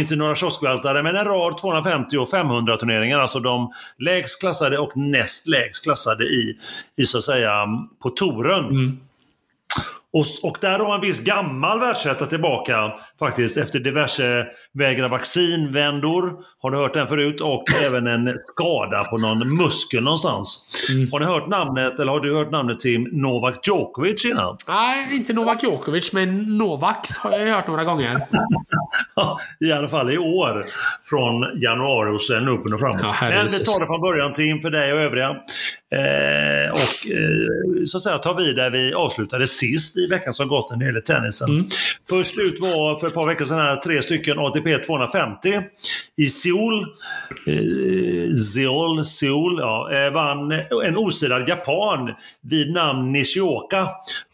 [0.00, 3.20] Inte några kioskvältare, men en rad 250 och 500 turneringar.
[3.20, 6.58] Alltså de lägst klassade och näst lägst klassade i,
[6.96, 7.66] i så att säga,
[8.02, 8.64] på touren.
[8.64, 8.98] Mm.
[10.12, 16.32] Och, och där har en viss gammal världsetta tillbaka faktiskt efter diverse vägra vaccinvändor.
[16.62, 17.40] Har ni hört den förut?
[17.40, 20.66] Och även en skada på någon muskel någonstans.
[20.90, 21.12] Mm.
[21.12, 24.56] Har ni hört namnet, eller har du hört namnet till Novak Djokovic innan?
[24.68, 28.26] Nej, inte Novak Djokovic, men Novaks har jag hört några gånger.
[29.60, 30.66] I alla fall i år.
[31.04, 33.00] Från januari och sen Open och framåt.
[33.02, 35.36] Ja, Men vi tar det från början Tim för dig och övriga.
[35.92, 40.48] Eh, och eh, så att säga tar vi där vi avslutade sist i veckan som
[40.48, 41.50] gått när det gäller tennisen.
[41.50, 41.66] Mm.
[42.08, 45.60] Först ut var för ett par veckor sedan här, tre stycken ATP 250
[46.16, 46.82] i Seoul.
[47.46, 50.52] Eh, Seoul, Seoul ja, eh, vann
[50.84, 53.88] en osidad japan vid namn Nishioka.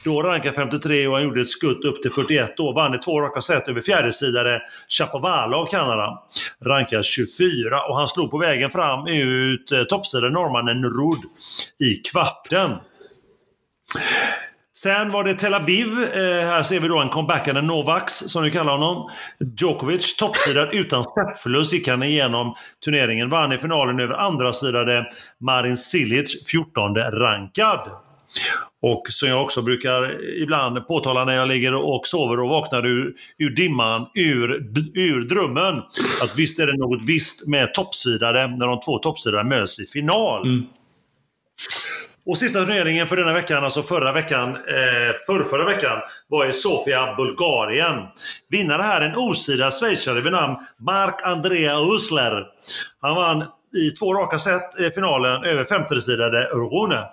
[0.04, 2.72] Då rankad 53 och han gjorde ett skutt upp till 41 då.
[2.72, 6.22] Vann i två raka set över fjärdesidare Chapovalov av Kanada.
[6.64, 11.20] Rankad 24 och han slog på vägen fram ut eh, toppsidan norrmannen Rud
[11.78, 12.70] i kvarten.
[14.76, 15.86] Sen var det Tel Aviv.
[15.88, 19.10] Eh, här ser vi då en comebackande Novaks, som vi kallar honom.
[19.60, 22.54] Djokovic, toppsidad utan setförlust, gick han igenom
[22.84, 23.30] turneringen.
[23.30, 25.06] Vann i finalen över andra sidade
[25.40, 27.80] Marin Cilic, 14 rankad.
[28.82, 33.14] Och som jag också brukar ibland påtala när jag ligger och sover och vaknar ur,
[33.38, 34.52] ur dimman, ur,
[34.94, 35.82] ur drömmen.
[36.22, 40.42] Att visst är det något visst med toppsidade när de två toppsidade möts i final.
[40.42, 40.66] Mm.
[42.26, 47.14] Och sista turneringen för denna veckan, alltså förra veckan, eh, förrförra veckan, var i Sofia,
[47.16, 48.02] Bulgarien.
[48.50, 52.46] Vinnare här en osida schweizare vid namn Marc-Andrea Usler.
[53.00, 53.44] Han vann
[53.76, 57.04] i två raka set i finalen över femtesidade Rune.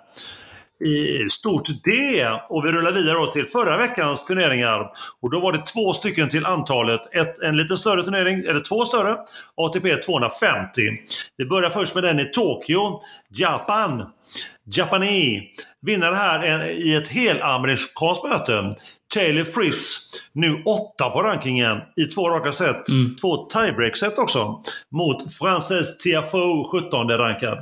[0.84, 2.26] I stort D!
[2.48, 4.90] Och vi rullar vidare då till förra veckans turneringar.
[5.20, 7.00] Och då var det två stycken till antalet.
[7.14, 9.16] Ett, en lite större turnering, eller två större.
[9.54, 10.82] ATP 250.
[11.36, 13.00] Vi börjar först med den i Tokyo.
[13.28, 14.06] Japan.
[14.64, 15.48] Japani.
[15.82, 18.76] Vinnare här är i ett helamerikanskt möte.
[19.14, 19.98] Taylor Fritz,
[20.32, 22.84] nu åtta på rankingen i två raka set.
[23.20, 24.62] Två tiebreak-set också.
[24.90, 27.58] Mot Frances Tiafoe, 17 rankad.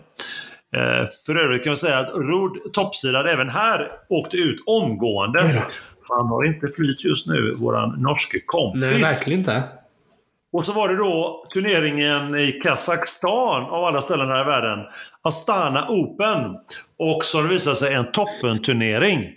[0.76, 5.66] Eh, för övrigt kan vi säga att Rud toppsidad även här åkte ut omgående.
[6.08, 8.80] Han har inte flyt just nu, våran norske kompis.
[8.80, 9.62] Nej, verkligen inte.
[10.52, 14.78] Och så var det då turneringen i Kazakstan av alla ställen här i världen.
[15.24, 16.56] Astana Open.
[16.98, 19.30] Och som det visade sig en toppenturnering.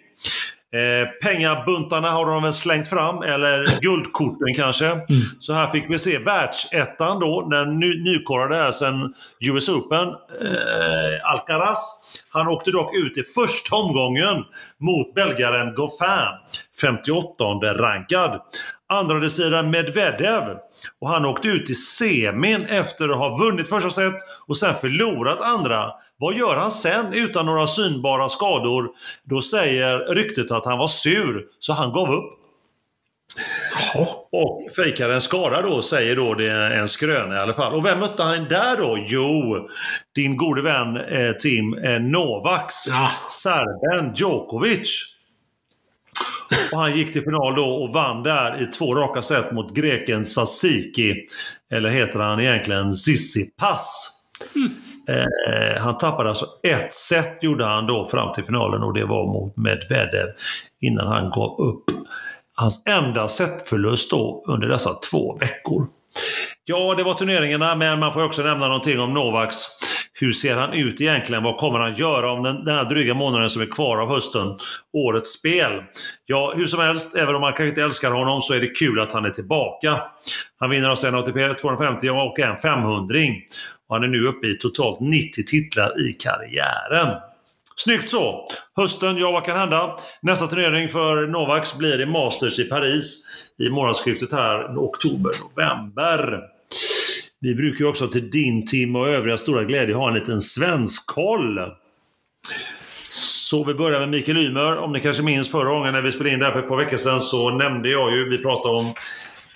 [0.74, 4.86] Eh, pengabuntarna har de väl slängt fram, eller guldkorten kanske.
[4.86, 5.04] Mm.
[5.39, 11.32] Så här fick vi se världsettan då, den ny, nykorade här sen US Open, eh,
[11.32, 12.05] Alcaraz.
[12.36, 14.43] Han åkte dock ut i första omgången
[14.80, 16.08] mot belgaren Goffin,
[16.82, 17.43] 58
[17.74, 18.41] rankad.
[18.89, 20.43] Andra sidan Medvedev.
[21.02, 24.13] Och han åkte ut i semin efter att ha vunnit första set
[24.48, 25.91] och sen förlorat andra.
[26.17, 28.89] Vad gör han sen utan några synbara skador?
[29.24, 32.44] Då säger ryktet att han var sur, så han gav upp.
[34.32, 37.74] Och fejkar en skada då, säger då det är en skröna i alla fall.
[37.74, 39.06] Och vem mötte han där då?
[39.08, 39.67] Jo,
[40.15, 43.12] din gode vän eh, Tim eh, Novaks, ja.
[43.30, 45.12] serben Djokovic.
[46.74, 50.26] Och han gick till final då och vann där i två raka set mot greken
[50.26, 51.15] Sasiki.
[51.71, 54.12] Eller heter han egentligen Tsitsipas.
[54.56, 54.71] Mm.
[55.08, 59.26] Eh, han tappade alltså ett set gjorde han då fram till finalen och det var
[59.26, 60.28] mot Medvedev
[60.82, 61.84] innan han gav upp.
[62.56, 65.88] Hans enda setförlust då under dessa två veckor.
[66.65, 69.58] Ja, det var turneringarna, men man får också nämna någonting om Novaks.
[70.13, 71.44] Hur ser han ut egentligen?
[71.44, 74.58] Vad kommer han göra om den, den här dryga månaden som är kvar av hösten?
[74.94, 75.84] Årets spel.
[76.26, 79.00] Ja, hur som helst, även om man kanske inte älskar honom så är det kul
[79.00, 80.02] att han är tillbaka.
[80.60, 83.20] Han vinner alltså en ATP 250 och en 500
[83.88, 87.15] och han är nu uppe i totalt 90 titlar i karriären.
[87.78, 88.48] Snyggt så!
[88.76, 89.98] Hösten, ja vad kan hända?
[90.22, 93.26] Nästa turnering för Novaks blir i Masters i Paris
[93.60, 96.40] i månadsskiftet här oktober-november.
[97.42, 101.08] Vi brukar ju också till din Tim och övriga stora glädje ha en liten svensk
[101.08, 101.60] koll.
[103.10, 104.78] Så vi börjar med Mikael Ymer.
[104.78, 106.78] Om ni kanske minns förra gången när vi spelade in det här för ett par
[106.78, 108.86] veckor sedan så nämnde jag ju, vi pratade om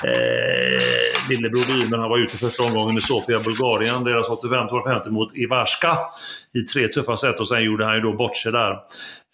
[0.04, 4.04] eh, lillebror Ymer, han var ute första omgången i Sofia, Bulgarien.
[4.04, 5.98] Deras 85-250 mot Ivarska
[6.54, 8.78] i tre tuffa set och sen gjorde han ju då bort sig där.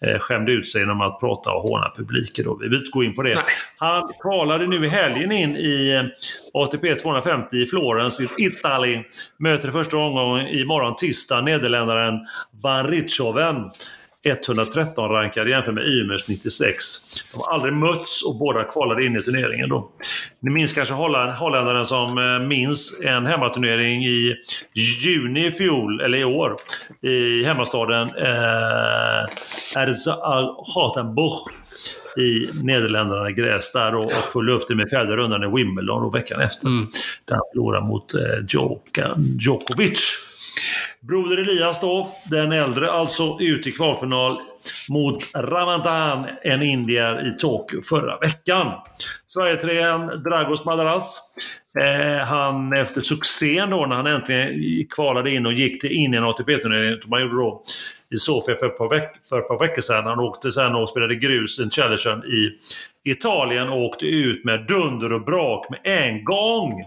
[0.06, 2.44] Eh, skämde ut sig genom att prata och håna publiken.
[2.44, 2.54] Då.
[2.54, 3.34] Vi behöver inte gå in på det.
[3.34, 3.44] Nej.
[3.76, 6.02] Han kvalade nu i helgen in i eh,
[6.54, 9.04] ATP 250 i Florens i Italien.
[9.38, 12.14] Möter första omgången imorgon tisdag nederländaren
[12.62, 13.56] Van Richthoven.
[14.26, 16.84] 113 rankad jämfört med Ymers 96.
[17.32, 19.68] De har aldrig mötts och båda kvalade in i turneringen.
[19.68, 19.90] Då.
[20.40, 24.34] Ni minns kanske holländaren som eh, minns en hemmaturnering i
[24.74, 26.56] juni i fjol, eller i år,
[27.02, 31.48] i hemmastaden eh, Erzurumbuch
[32.16, 36.14] i Nederländerna gräs där och, och följde upp det med fjärde rundan i Wimbledon och
[36.14, 36.66] veckan efter.
[36.66, 36.86] Mm.
[37.24, 38.20] Där han förlorade mot eh,
[39.38, 40.25] Djokovic.
[41.00, 44.40] Broder Elias då, den äldre, alltså ut i kvalfinal
[44.88, 48.72] mot Ramadan, en indier i Tokyo förra veckan.
[49.26, 51.20] Sverigetränaren Dragos Madaras.
[51.80, 56.16] Eh, han efter succén då när han äntligen kvalade in och gick till in i
[56.16, 57.62] en ATP-turnering som han gjorde då
[58.14, 60.06] i Sofia för ett par, veck för ett par veckor sedan.
[60.06, 62.50] Han åkte sen och spelade grus i Challengen i
[63.10, 66.84] Italien och åkte ut med dunder och brak med en gång.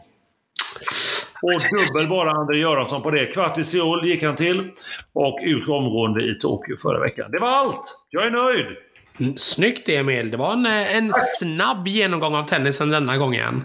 [1.42, 3.26] Och dubbel bara André Göransson på det.
[3.26, 4.70] Kvart i Seoul gick han till
[5.14, 7.32] och ut omgående i Tokyo förra veckan.
[7.32, 8.06] Det var allt!
[8.10, 8.66] Jag är nöjd!
[9.20, 10.32] Mm, snyggt Emil!
[10.32, 13.64] Det var en, en snabb genomgång av tennisen denna gången.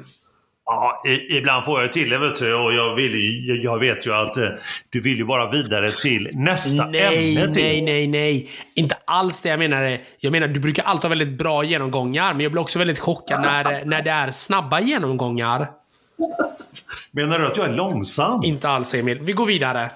[0.67, 2.55] Ja, i, ibland får jag till det vet du.
[2.55, 4.49] Och jag, vill, jag vet ju att eh,
[4.91, 7.55] du vill ju bara vidare till nästa nej, ämne.
[7.55, 7.63] Till.
[7.63, 8.51] Nej, nej, nej.
[8.75, 9.99] Inte alls det jag menar.
[10.19, 12.33] Jag menar, du brukar alltid ha väldigt bra genomgångar.
[12.33, 15.69] Men jag blir också väldigt chockad när, när det är snabba genomgångar.
[17.13, 18.45] Menar du att jag är långsam?
[18.45, 19.19] Inte alls Emil.
[19.23, 19.91] Vi går vidare.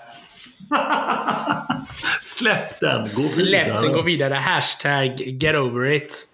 [2.21, 3.83] Släpp den, gå Släpp vidare.
[3.83, 4.35] den, gå vidare.
[4.35, 6.25] Hashtag get over it.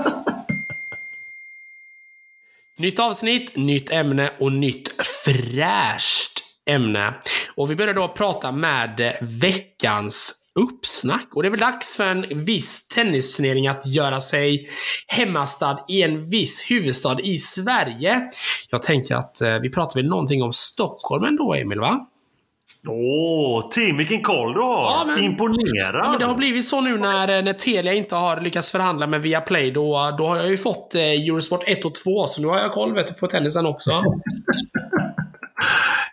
[2.79, 7.13] nytt avsnitt, nytt ämne och nytt fräscht ämne.
[7.55, 11.27] Och vi börjar då prata med veckans uppsnack.
[11.33, 14.69] Och det är väl dags för en viss tennisturnering att göra sig
[15.07, 18.29] hemmastad i en viss huvudstad i Sverige.
[18.69, 22.07] Jag tänker att eh, vi pratar väl någonting om Stockholm ändå, Emil, va?
[22.87, 24.91] Åh, oh, Tim, vilken koll du har!
[24.91, 26.05] Ja, men, Imponerad!
[26.05, 29.07] Ja, men det har blivit så nu när, eh, när Telia inte har lyckats förhandla
[29.07, 29.71] med Viaplay.
[29.71, 32.71] Då, då har jag ju fått eh, Eurosport 1 och 2, så nu har jag
[32.71, 33.91] koll vet på tennisen också.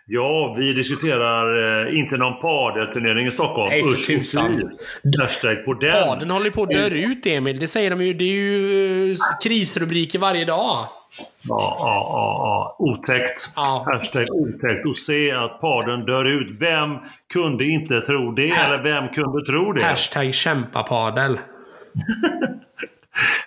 [0.07, 3.69] Ja, vi diskuterar eh, inte någon padelturnering i Stockholm.
[3.69, 4.71] Nej, Usch tusan.
[5.19, 6.07] Hashtag på den.
[6.07, 7.59] Padeln håller på att dö ut, Emil.
[7.59, 8.13] Det säger de ju.
[8.13, 10.87] Det är ju uh, krisrubriker varje dag.
[11.17, 12.75] Ja, ja, ja, ja.
[12.79, 13.53] Otäckt.
[13.55, 13.85] Ja.
[13.93, 14.87] Hashtag otäckt.
[14.87, 16.61] Och se att paden dör ut.
[16.61, 16.97] Vem
[17.33, 18.49] kunde inte tro det?
[18.49, 19.83] Eller vem kunde tro det?
[19.83, 21.39] Hashtag kämpapadel.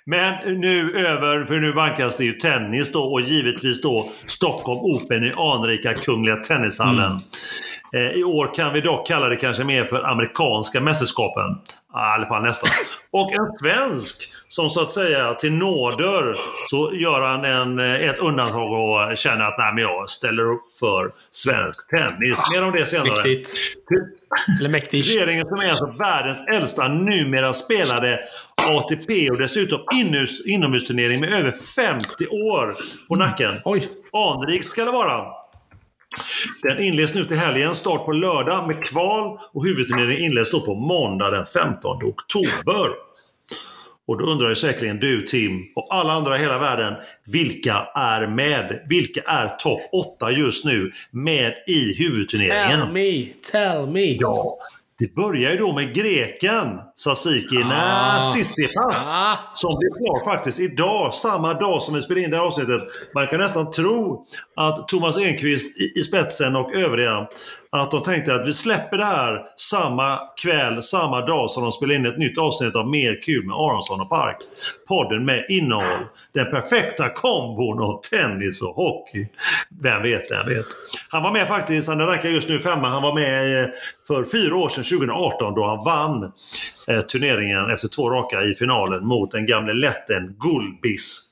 [0.05, 5.25] Men nu över, för nu vankas det ju tennis då och givetvis då Stockholm Open
[5.25, 7.21] i anrika Kungliga Tennishallen.
[7.93, 8.09] Mm.
[8.13, 11.45] Eh, I år kan vi dock kalla det kanske mer för amerikanska mästerskapen.
[11.93, 12.71] Ja, I alla fall nästan.
[13.11, 16.35] Och en svensk som så att säga till nåder
[16.71, 20.73] så gör han en, eh, ett undantag och känner att nej, men jag ställer upp
[20.81, 22.39] för svensk tennis.
[22.53, 23.11] Mer om det senare.
[23.11, 23.51] Mäktigt.
[24.61, 25.09] Eller mäktigt.
[25.09, 28.21] Regeringen som är alltså världens äldsta numera spelade
[28.67, 32.77] ATP och dessutom inomhus, inomhusturnering med över 50 år
[33.09, 33.61] på nacken.
[33.65, 33.89] Oj.
[34.13, 35.25] Anrikt ska det vara.
[36.63, 37.75] Den inleds nu till helgen.
[37.75, 43.09] Start på lördag med kval och huvudturneringen inleds då på måndag den 15 oktober.
[44.09, 46.94] Och då undrar ju säkerligen du Tim och alla andra i hela världen,
[47.33, 48.87] vilka är med?
[48.88, 49.81] Vilka är topp
[50.16, 52.81] 8 just nu med i huvudturneringen?
[52.81, 54.16] Tell me, tell me.
[54.21, 54.59] Ja,
[54.99, 56.66] det börjar ju då med greken
[56.97, 58.33] Sasiki Ah.
[58.35, 59.09] Sissipas.
[59.09, 59.37] Ah.
[59.55, 62.83] Som blir klar faktiskt idag, samma dag som vi spelar in det här avsnittet.
[63.14, 67.27] Man kan nästan tro att Thomas Enqvist i, i spetsen och övriga
[67.71, 71.95] att de tänkte att vi släpper det här samma kväll, samma dag som de spelar
[71.95, 74.37] in ett nytt avsnitt av Mer kul med Aronsson och Park.
[74.89, 76.07] Podden med innehåll.
[76.35, 79.29] Den perfekta kombon av tennis och hockey.
[79.83, 80.67] Vem vet, vem vet.
[81.09, 83.69] Han var med faktiskt, han rankar just nu femma, han var med eh,
[84.07, 86.33] för fyra år sedan, 2018, då han vann
[86.89, 91.25] eh, turneringen efter två raka i finalen mot den gamle letten Gulbis.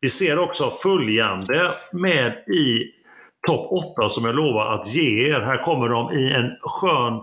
[0.00, 2.97] Vi ser också följande med i
[3.48, 5.40] topp 8 som jag lovar att ge er.
[5.40, 7.14] Här kommer de i en skön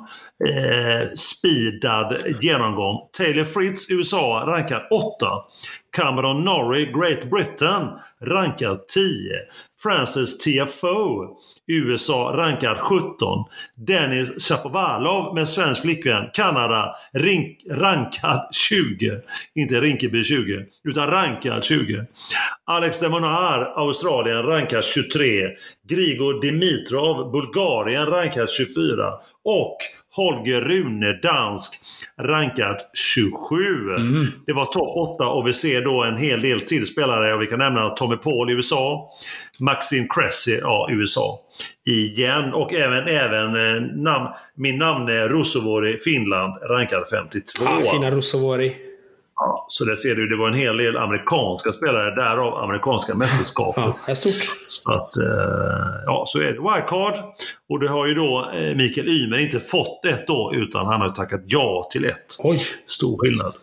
[0.47, 2.99] eh, speedad genomgång.
[3.17, 5.27] Taylor Fritz, USA, rankad 8.
[5.97, 7.87] Cameron Norrie, Great Britain,
[8.21, 9.03] rankad 10.
[9.83, 11.27] Francis Tiafoe,
[11.67, 13.45] USA, rankad 17.
[13.87, 19.11] Dennis Shapovalov med svensk flickvän, Kanada, rink, rankad 20.
[19.55, 22.05] Inte Rinkeby 20, utan rankad 20.
[22.65, 25.49] Alex Demonar, Australien, rankad 23.
[25.89, 29.13] Grigor Dimitrov, Bulgarien, rankad 24.
[29.43, 29.77] Och
[30.15, 31.73] Holger Rune, dansk,
[32.19, 33.65] rankad 27.
[34.45, 37.37] Det var topp 8 och vi ser då en hel del till spelare.
[37.37, 39.09] Vi kan nämna Tommy Paul USA,
[39.59, 41.39] Maxim Cressy, ja, USA.
[41.85, 47.65] Igen och även, även eh, nam, min namne Rusovori, Finland, rankad 52.
[47.65, 48.75] Ah, fina Russovori.
[49.35, 53.83] Ja, så där ser du, det var en hel del amerikanska spelare, därav amerikanska mästerskapet.
[53.85, 54.57] Ja, är stort.
[54.67, 56.51] Så att, eh, ja, så är det.
[56.51, 57.13] Wildcard.
[57.69, 61.09] Och det har ju då eh, Mikael Ymer inte fått ett då, utan han har
[61.09, 62.35] tackat ja till ett.
[62.39, 62.59] Oj.
[62.87, 63.53] Stor skillnad.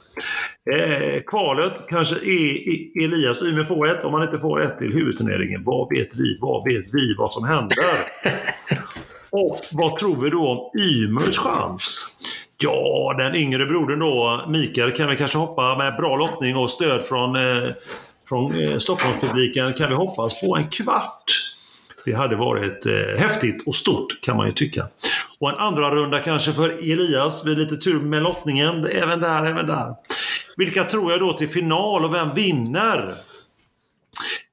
[0.70, 4.05] Eh, kvalet kanske är, är Elias Ymer får ett.
[4.05, 6.38] Om han inte får ett till huvudturneringen, vad vet vi?
[6.40, 7.79] Vad vet vi vad som händer?
[9.31, 12.16] Och vad tror vi då om Ymers chans?
[12.59, 17.03] Ja, den yngre brodern då, Mikael, kan vi kanske hoppa med bra lottning och stöd
[17.03, 17.70] från, eh,
[18.29, 21.25] från eh, Stockholmspubliken kan vi hoppas på en kvart.
[22.05, 24.87] Det hade varit eh, häftigt och stort kan man ju tycka.
[25.43, 28.87] Och en andra runda kanske för Elias vid lite tur med lottningen.
[28.87, 29.95] Även där, även där.
[30.57, 33.15] Vilka tror jag då till final och vem vinner?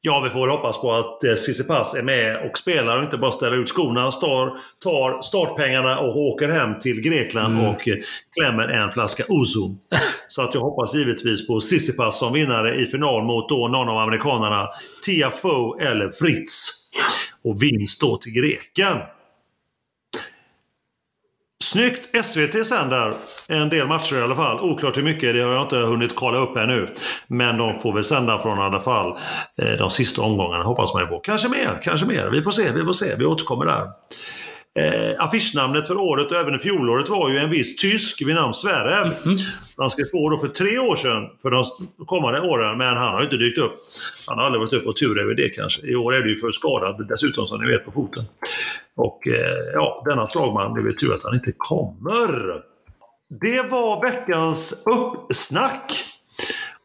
[0.01, 3.17] Ja, vi får väl hoppas på att eh, Tsitsipas är med och spelar och inte
[3.17, 4.11] bara ställer ut skorna.
[4.11, 7.95] Star, tar startpengarna och åker hem till Grekland och eh,
[8.37, 9.75] klämmer en flaska Ouzo.
[10.27, 13.97] Så att jag hoppas givetvis på Tsitsipas som vinnare i final mot då någon av
[13.97, 14.67] amerikanerna.
[15.05, 16.69] Tiafoe eller Fritz.
[17.43, 18.97] Och vinst då till greken.
[21.71, 22.25] Snyggt!
[22.25, 23.13] SVT sänder
[23.47, 24.59] en del matcher i alla fall.
[24.61, 26.89] Oklart hur mycket, det har jag inte hunnit kolla upp ännu.
[27.27, 29.17] Men de får väl sända från i alla fall
[29.61, 31.19] eh, de sista omgångarna hoppas man ju på.
[31.19, 32.29] Kanske mer, kanske mer.
[32.29, 33.15] Vi får se, vi får se.
[33.17, 33.81] Vi återkommer där.
[34.79, 39.11] Eh, affischnamnet för året och även fjolåret var ju en viss tysk vid namn Sverre.
[39.23, 39.37] Mhm.
[39.79, 41.63] Han skrev på då för tre år sedan för de
[42.05, 43.73] kommande åren, men han har ju inte dykt upp.
[44.27, 45.87] Han har aldrig varit uppe och tur över det kanske.
[45.87, 48.23] I år är det ju för skadad dessutom som ni vet på foten.
[48.95, 52.61] Och eh, ja, denna slagman, det är väl tur att han inte kommer.
[53.41, 56.09] Det var veckans uppsnack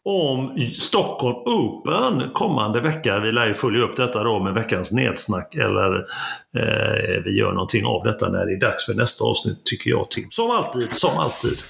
[0.05, 3.21] om Stockholm Open kommande vecka.
[3.21, 5.95] Vi lär ju följa upp detta då med veckans nedsnack eller
[6.57, 10.11] eh, vi gör någonting av detta när det är dags för nästa avsnitt tycker jag
[10.11, 10.31] Tim.
[10.31, 11.62] Som alltid, som alltid.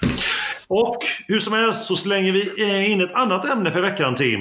[0.68, 4.40] Och hur som helst så slänger vi eh, in ett annat ämne för veckan Tim.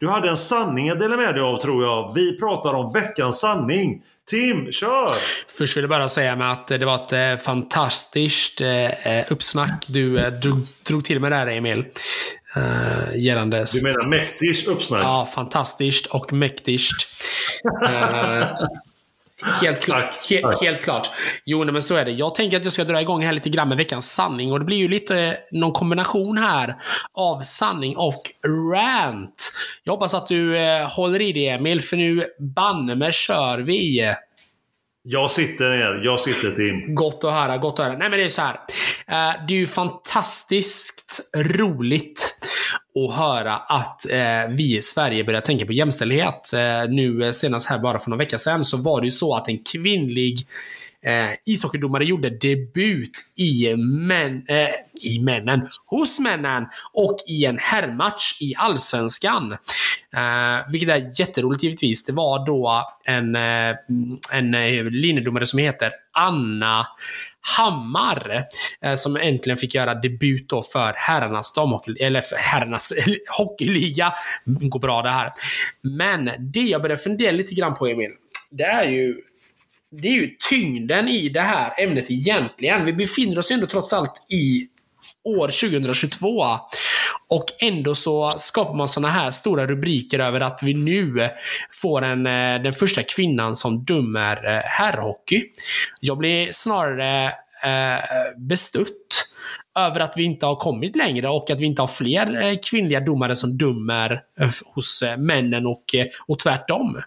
[0.00, 2.12] Du hade en sanning att dela med dig av tror jag.
[2.14, 4.02] Vi pratar om veckans sanning.
[4.30, 5.10] Tim, kör!
[5.58, 10.30] Först vill jag bara säga med att det var ett eh, fantastiskt eh, uppsnack du
[10.30, 11.84] drog, drog till med där Emil.
[12.56, 13.64] Uh, gällande...
[13.72, 15.02] Du menar mäktigt uppsnack?
[15.04, 17.08] Ja, fantastiskt och mäktigt.
[17.64, 18.44] Uh,
[19.62, 20.62] helt, klart, Tack, he tack.
[20.62, 21.10] helt klart.
[21.44, 22.10] Jo, nej, men så är det.
[22.10, 24.52] Jag tänker att jag ska dra igång här lite grann med veckans sanning.
[24.52, 26.76] Och det blir ju lite eh, någon kombination här
[27.14, 28.32] av sanning och
[28.72, 29.52] rant.
[29.84, 34.14] Jag hoppas att du eh, håller i det Emil, för nu banne mig kör vi.
[35.06, 36.00] Jag sitter ner.
[36.04, 36.94] Jag sitter Tim.
[36.94, 37.98] Gott att höra, gott att höra.
[37.98, 38.54] Nej men det är så här.
[39.06, 42.38] Eh, det är ju fantastiskt roligt
[42.98, 46.52] att höra att eh, vi i Sverige börjar tänka på jämställdhet.
[46.52, 49.34] Eh, nu eh, senast här bara för några veckor sedan så var det ju så
[49.34, 50.46] att en kvinnlig
[51.04, 54.68] eh, ishockeydomare gjorde debut i, män, eh,
[55.02, 59.52] i männen, hos männen och i en herrmatch i Allsvenskan.
[60.16, 62.04] Eh, vilket är jätteroligt givetvis.
[62.04, 63.76] Det var då en, eh,
[64.32, 66.86] en eh, linjedomare som heter Anna
[67.56, 68.44] Hammar
[68.80, 72.92] eh, som äntligen fick göra debut då för herrarnas damhockey, eller för herrarnas
[73.38, 74.12] hockeyliga.
[74.44, 75.32] Går bra det här.
[75.82, 78.10] Men det jag började fundera lite grann på Emil,
[78.50, 79.14] det är ju
[80.02, 82.84] det är ju tyngden i det här ämnet egentligen.
[82.84, 84.68] Vi befinner oss ju ändå trots allt i
[85.24, 86.44] år 2022.
[87.28, 91.30] Och ändå så skapar man såna här stora rubriker över att vi nu
[91.72, 95.44] får en, eh, den första kvinnan som dömer eh, herrhockey.
[96.00, 97.32] Jag blir snarare
[97.64, 98.00] Eh,
[98.36, 99.24] bestött
[99.78, 103.00] över att vi inte har kommit längre och att vi inte har fler eh, kvinnliga
[103.00, 105.84] domare som dömer eh, hos männen och,
[106.26, 107.02] och tvärtom.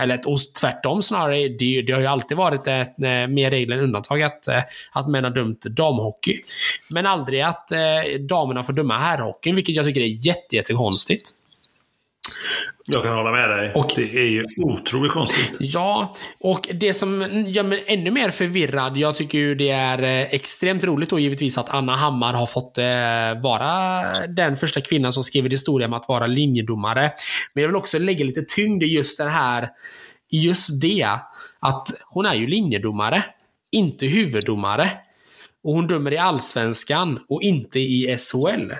[0.00, 1.48] Eller och tvärtom snarare.
[1.48, 2.98] Det, det har ju alltid varit ett,
[3.28, 4.48] mer regel än undantag att,
[4.92, 6.40] att män har dömt damhockey.
[6.90, 7.68] Men aldrig att
[8.20, 11.30] damerna får döma herrhockeyn, vilket jag tycker är jättekonstigt.
[11.30, 11.45] Jätte
[12.86, 13.72] jag kan hålla med dig.
[13.74, 15.56] Och, det är ju otroligt konstigt.
[15.60, 20.34] Ja, och det som gör mig ännu mer förvirrad, jag tycker ju det är eh,
[20.34, 25.24] extremt roligt då givetvis att Anna Hammar har fått eh, vara den första kvinnan som
[25.24, 27.12] skriver historia om att vara linjedomare.
[27.54, 29.68] Men jag vill också lägga lite tyngd i just det här,
[30.30, 31.08] just det,
[31.60, 33.24] att hon är ju linjedomare,
[33.72, 34.90] inte huvuddomare.
[35.64, 38.72] Och hon dömer i Allsvenskan och inte i SHL.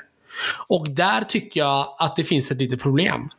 [0.69, 3.31] Och där tycker jag att det finns ett litet problem.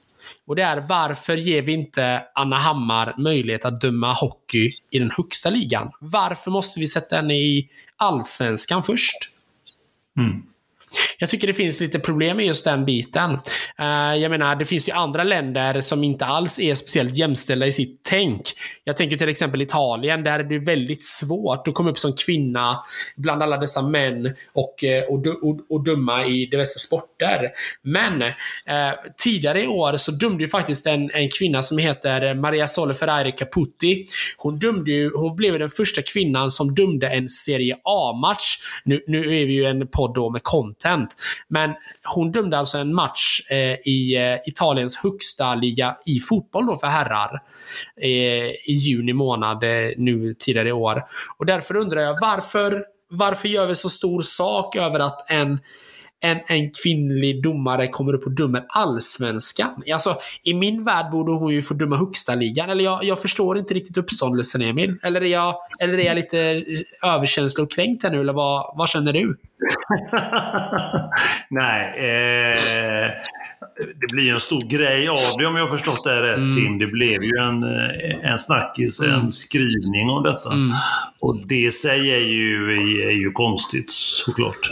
[0.48, 5.12] Och det är varför ger vi inte Anna Hammar möjlighet att döma hockey i den
[5.18, 5.92] högsta ligan?
[6.00, 9.18] Varför måste vi sätta henne i allsvenskan först?
[10.18, 10.44] Mm.
[11.20, 13.32] Jag tycker det finns lite problem med just den biten.
[13.80, 17.72] Eh, jag menar, det finns ju andra länder som inte alls är speciellt jämställda i
[17.72, 18.42] sitt tänk.
[18.84, 22.84] Jag tänker till exempel Italien, där är det väldigt svårt att komma upp som kvinna
[23.18, 27.50] bland alla dessa män och, eh, och, och, och döma i diverse sporter.
[27.82, 28.34] Men eh,
[29.18, 33.32] tidigare i år så dömde ju faktiskt en, en kvinna som heter Maria Sole Ferrari
[33.32, 34.06] Caputi.
[34.38, 38.58] Hon, dömde ju, hon blev den första kvinnan som dömde en Serie A-match.
[38.84, 41.16] Nu, nu är vi ju en podd då med content content.
[41.48, 41.74] Men
[42.04, 46.88] hon dömde alltså en match eh, i eh, Italiens högsta liga i fotboll då för
[46.88, 47.42] herrar
[48.02, 51.04] eh, i juni månad eh, nu tidigare i år.
[51.38, 55.60] Och därför undrar jag varför, varför gör vi så stor sak över att en
[56.20, 59.84] en, en kvinnlig domare kommer upp och dömer allsvenskan.
[59.94, 62.70] Alltså, i min värld borde hon ju få döma högsta ligan.
[62.70, 64.98] Eller jag, jag förstår inte riktigt uppståndelsen, Emil.
[65.04, 66.64] Eller är jag, eller är jag lite
[67.04, 69.30] överkänslig och kränkt här nu, eller vad, vad känner du?
[71.50, 73.12] Nej, eh,
[73.80, 76.52] det blir en stor grej av det om jag har förstått det rätt mm.
[76.52, 76.80] Tim.
[76.80, 79.14] Det blev ju en, eh, en snackis, mm.
[79.14, 80.52] en skrivning om detta.
[80.52, 80.72] Mm.
[81.20, 82.72] Och det i sig är ju,
[83.08, 84.72] är ju konstigt såklart.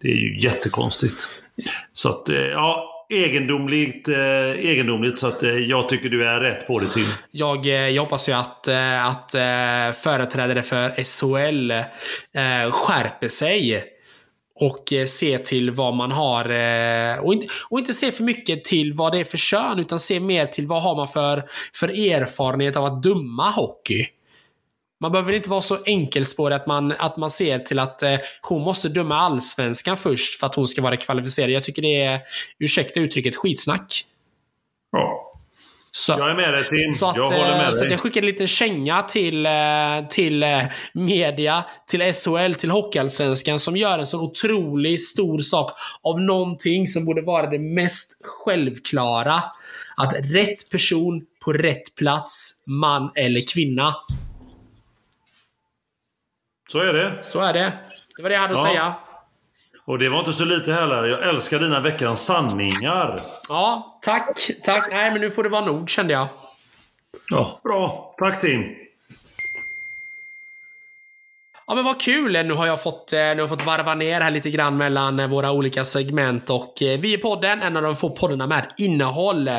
[0.00, 1.28] Det är ju jättekonstigt.
[1.92, 6.66] Så att, eh, ja, egendomligt, eh, egendomligt så att eh, jag tycker du är rätt
[6.66, 7.06] på det Tim.
[7.30, 9.30] Jag, eh, jag hoppas ju att, eh, att
[9.96, 11.72] företrädare för SHL
[12.70, 13.84] skärper sig
[14.60, 16.50] och eh, se till vad man har.
[16.50, 19.98] Eh, och inte, och inte se för mycket till vad det är för kön, utan
[19.98, 21.44] se mer till vad har man för,
[21.74, 24.06] för erfarenhet av att döma hockey.
[25.00, 28.62] Man behöver inte vara så enkelspårig att man, att man ser till att eh, hon
[28.62, 31.50] måste döma allsvenskan först för att hon ska vara kvalificerad.
[31.50, 32.20] Jag tycker det är,
[32.58, 34.04] ursäkta uttrycket, skitsnack.
[34.92, 35.29] Ja.
[35.92, 36.94] Så, jag är med dig Tim.
[36.94, 37.74] Så att, jag håller med eh, dig.
[37.74, 39.52] Så att jag skickar en liten känga till, eh,
[40.10, 40.62] till eh,
[40.92, 45.72] media, till SHL, till Hockeyallsvenskan som gör en så otroligt stor sak
[46.02, 49.42] av någonting som borde vara det mest självklara.
[49.96, 53.94] Att rätt person på rätt plats, man eller kvinna.
[56.72, 57.18] Så är det.
[57.20, 57.72] Så är det.
[58.16, 58.94] Det var det jag hade att säga.
[59.90, 61.04] Och det var inte så lite heller.
[61.04, 63.20] Jag älskar dina veckans sanningar.
[63.48, 64.50] Ja, tack.
[64.64, 64.88] Tack.
[64.90, 66.26] Nej, men nu får det vara nog kände jag.
[67.30, 68.14] Ja, bra.
[68.18, 68.74] Tack Tim.
[71.70, 72.32] Ja men vad kul!
[72.32, 75.20] Nu har jag fått, eh, nu har jag fått varva ner här lite grann mellan
[75.20, 78.72] eh, våra olika segment och eh, vi är podden, en av de få poddarna med
[78.76, 79.50] innehåll.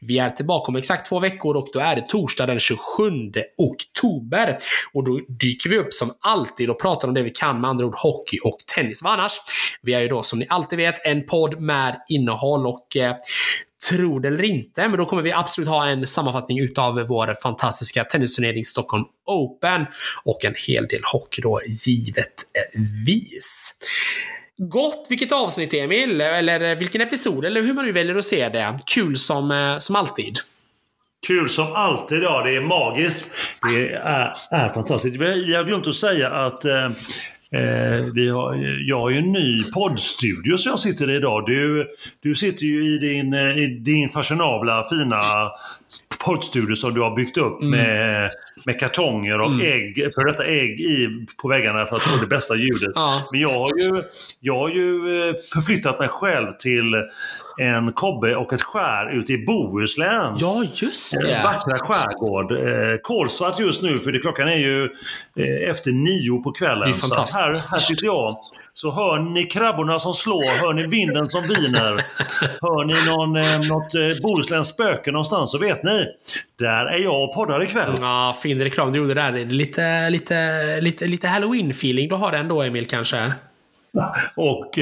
[0.00, 4.58] Vi är tillbaka om exakt två veckor och då är det torsdag den 27 oktober.
[4.92, 7.86] Och då dyker vi upp som alltid och pratar om det vi kan, med andra
[7.86, 9.02] ord hockey och tennis.
[9.02, 9.32] Vad annars?
[9.82, 12.96] Vi är ju då som ni alltid vet en podd med innehåll och
[13.88, 18.04] tro det eller inte, men då kommer vi absolut ha en sammanfattning utav vår fantastiska
[18.04, 19.86] tennisturnering Stockholm Open
[20.24, 23.72] och en hel del hockey då, givetvis.
[24.58, 25.06] Gott!
[25.08, 28.78] Vilket avsnitt Emil, eller vilken episod, eller hur man nu väljer att se det.
[28.94, 30.38] Kul som, eh, som alltid.
[31.26, 32.42] Kul som alltid, ja.
[32.42, 33.30] Det är magiskt.
[33.72, 35.16] Det är, är fantastiskt.
[35.16, 36.90] Vi har glömt att säga att eh,
[37.52, 38.54] eh, vi har,
[38.88, 41.46] jag har ju en ny poddstudio som jag sitter i idag.
[41.46, 41.86] Du,
[42.22, 45.20] du sitter ju i din, eh, i din fashionabla, fina
[46.24, 47.70] poddstudio som du har byggt upp mm.
[47.70, 48.30] med,
[48.64, 49.60] med kartonger och mm.
[49.60, 52.92] ägg, för detta ägg i, på väggarna för att få det bästa ljudet.
[52.94, 53.28] Ja.
[53.32, 54.02] Men jag har, ju,
[54.40, 54.94] jag har ju
[55.28, 56.94] eh, förflyttat mig själv till
[57.60, 60.34] en kobbe och ett skär ute i Bohuslän.
[60.38, 61.42] Ja, just det.
[61.44, 62.52] Vackra skärgård.
[62.52, 64.84] Eh, kolsvart just nu för det, klockan är ju
[65.36, 66.92] eh, efter nio på kvällen.
[66.92, 67.26] Det.
[67.26, 68.36] Så här, här sitter jag.
[68.72, 72.04] Så hör ni krabborna som slår, hör ni vinden som viner,
[72.60, 76.06] hör ni någon, eh, något eh, bohuslänskt spöke någonstans så vet ni.
[76.58, 77.94] Där är jag och poddar ikväll.
[78.00, 79.32] Ja, fin reklam du gjorde där.
[79.32, 83.32] Lite, lite, lite, lite halloween-feeling du har ändå Emil kanske?
[84.34, 84.78] Och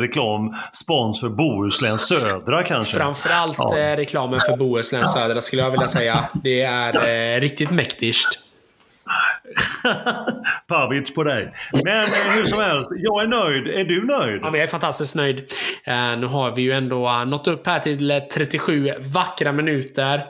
[0.00, 2.96] reklam, spons för Bohuslän Södra kanske.
[2.96, 3.78] Framförallt ja.
[3.78, 6.28] Eh, reklamen för Bohuslän Södra skulle jag vilja säga.
[6.44, 8.47] Det är eh, riktigt mäktigt.
[10.68, 11.52] Pavic på dig.
[11.72, 13.68] Men eh, hur som helst, jag är nöjd.
[13.68, 14.40] Är du nöjd?
[14.42, 15.38] Ja, jag är fantastiskt nöjd.
[15.88, 20.24] Uh, nu har vi ju ändå uh, nått upp här till 37 vackra minuter.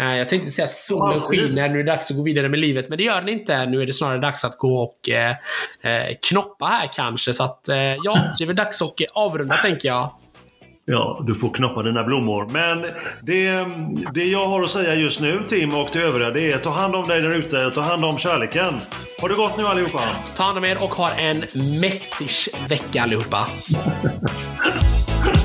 [0.00, 2.58] Uh, jag tänkte säga att solen skiner, nu är det dags att gå vidare med
[2.58, 3.66] livet, men det gör den inte.
[3.66, 5.08] Nu är det snarare dags att gå och
[6.28, 7.32] knoppa här kanske.
[7.32, 7.60] Så att
[8.04, 10.10] ja, det är väl dags att avrunda tänker jag.
[10.88, 12.46] Ja, du får knoppa dina blommor.
[12.50, 12.82] Men
[13.22, 13.66] det,
[14.14, 16.94] det jag har att säga just nu, Tim, och till övriga, det är ta hand
[16.94, 17.70] om dig där ute.
[17.70, 18.80] Ta hand om kärleken.
[19.20, 20.00] Ha det gott nu allihopa.
[20.36, 21.36] Ta hand om er och ha en
[21.80, 22.28] mäktig
[22.68, 23.46] vecka allihopa.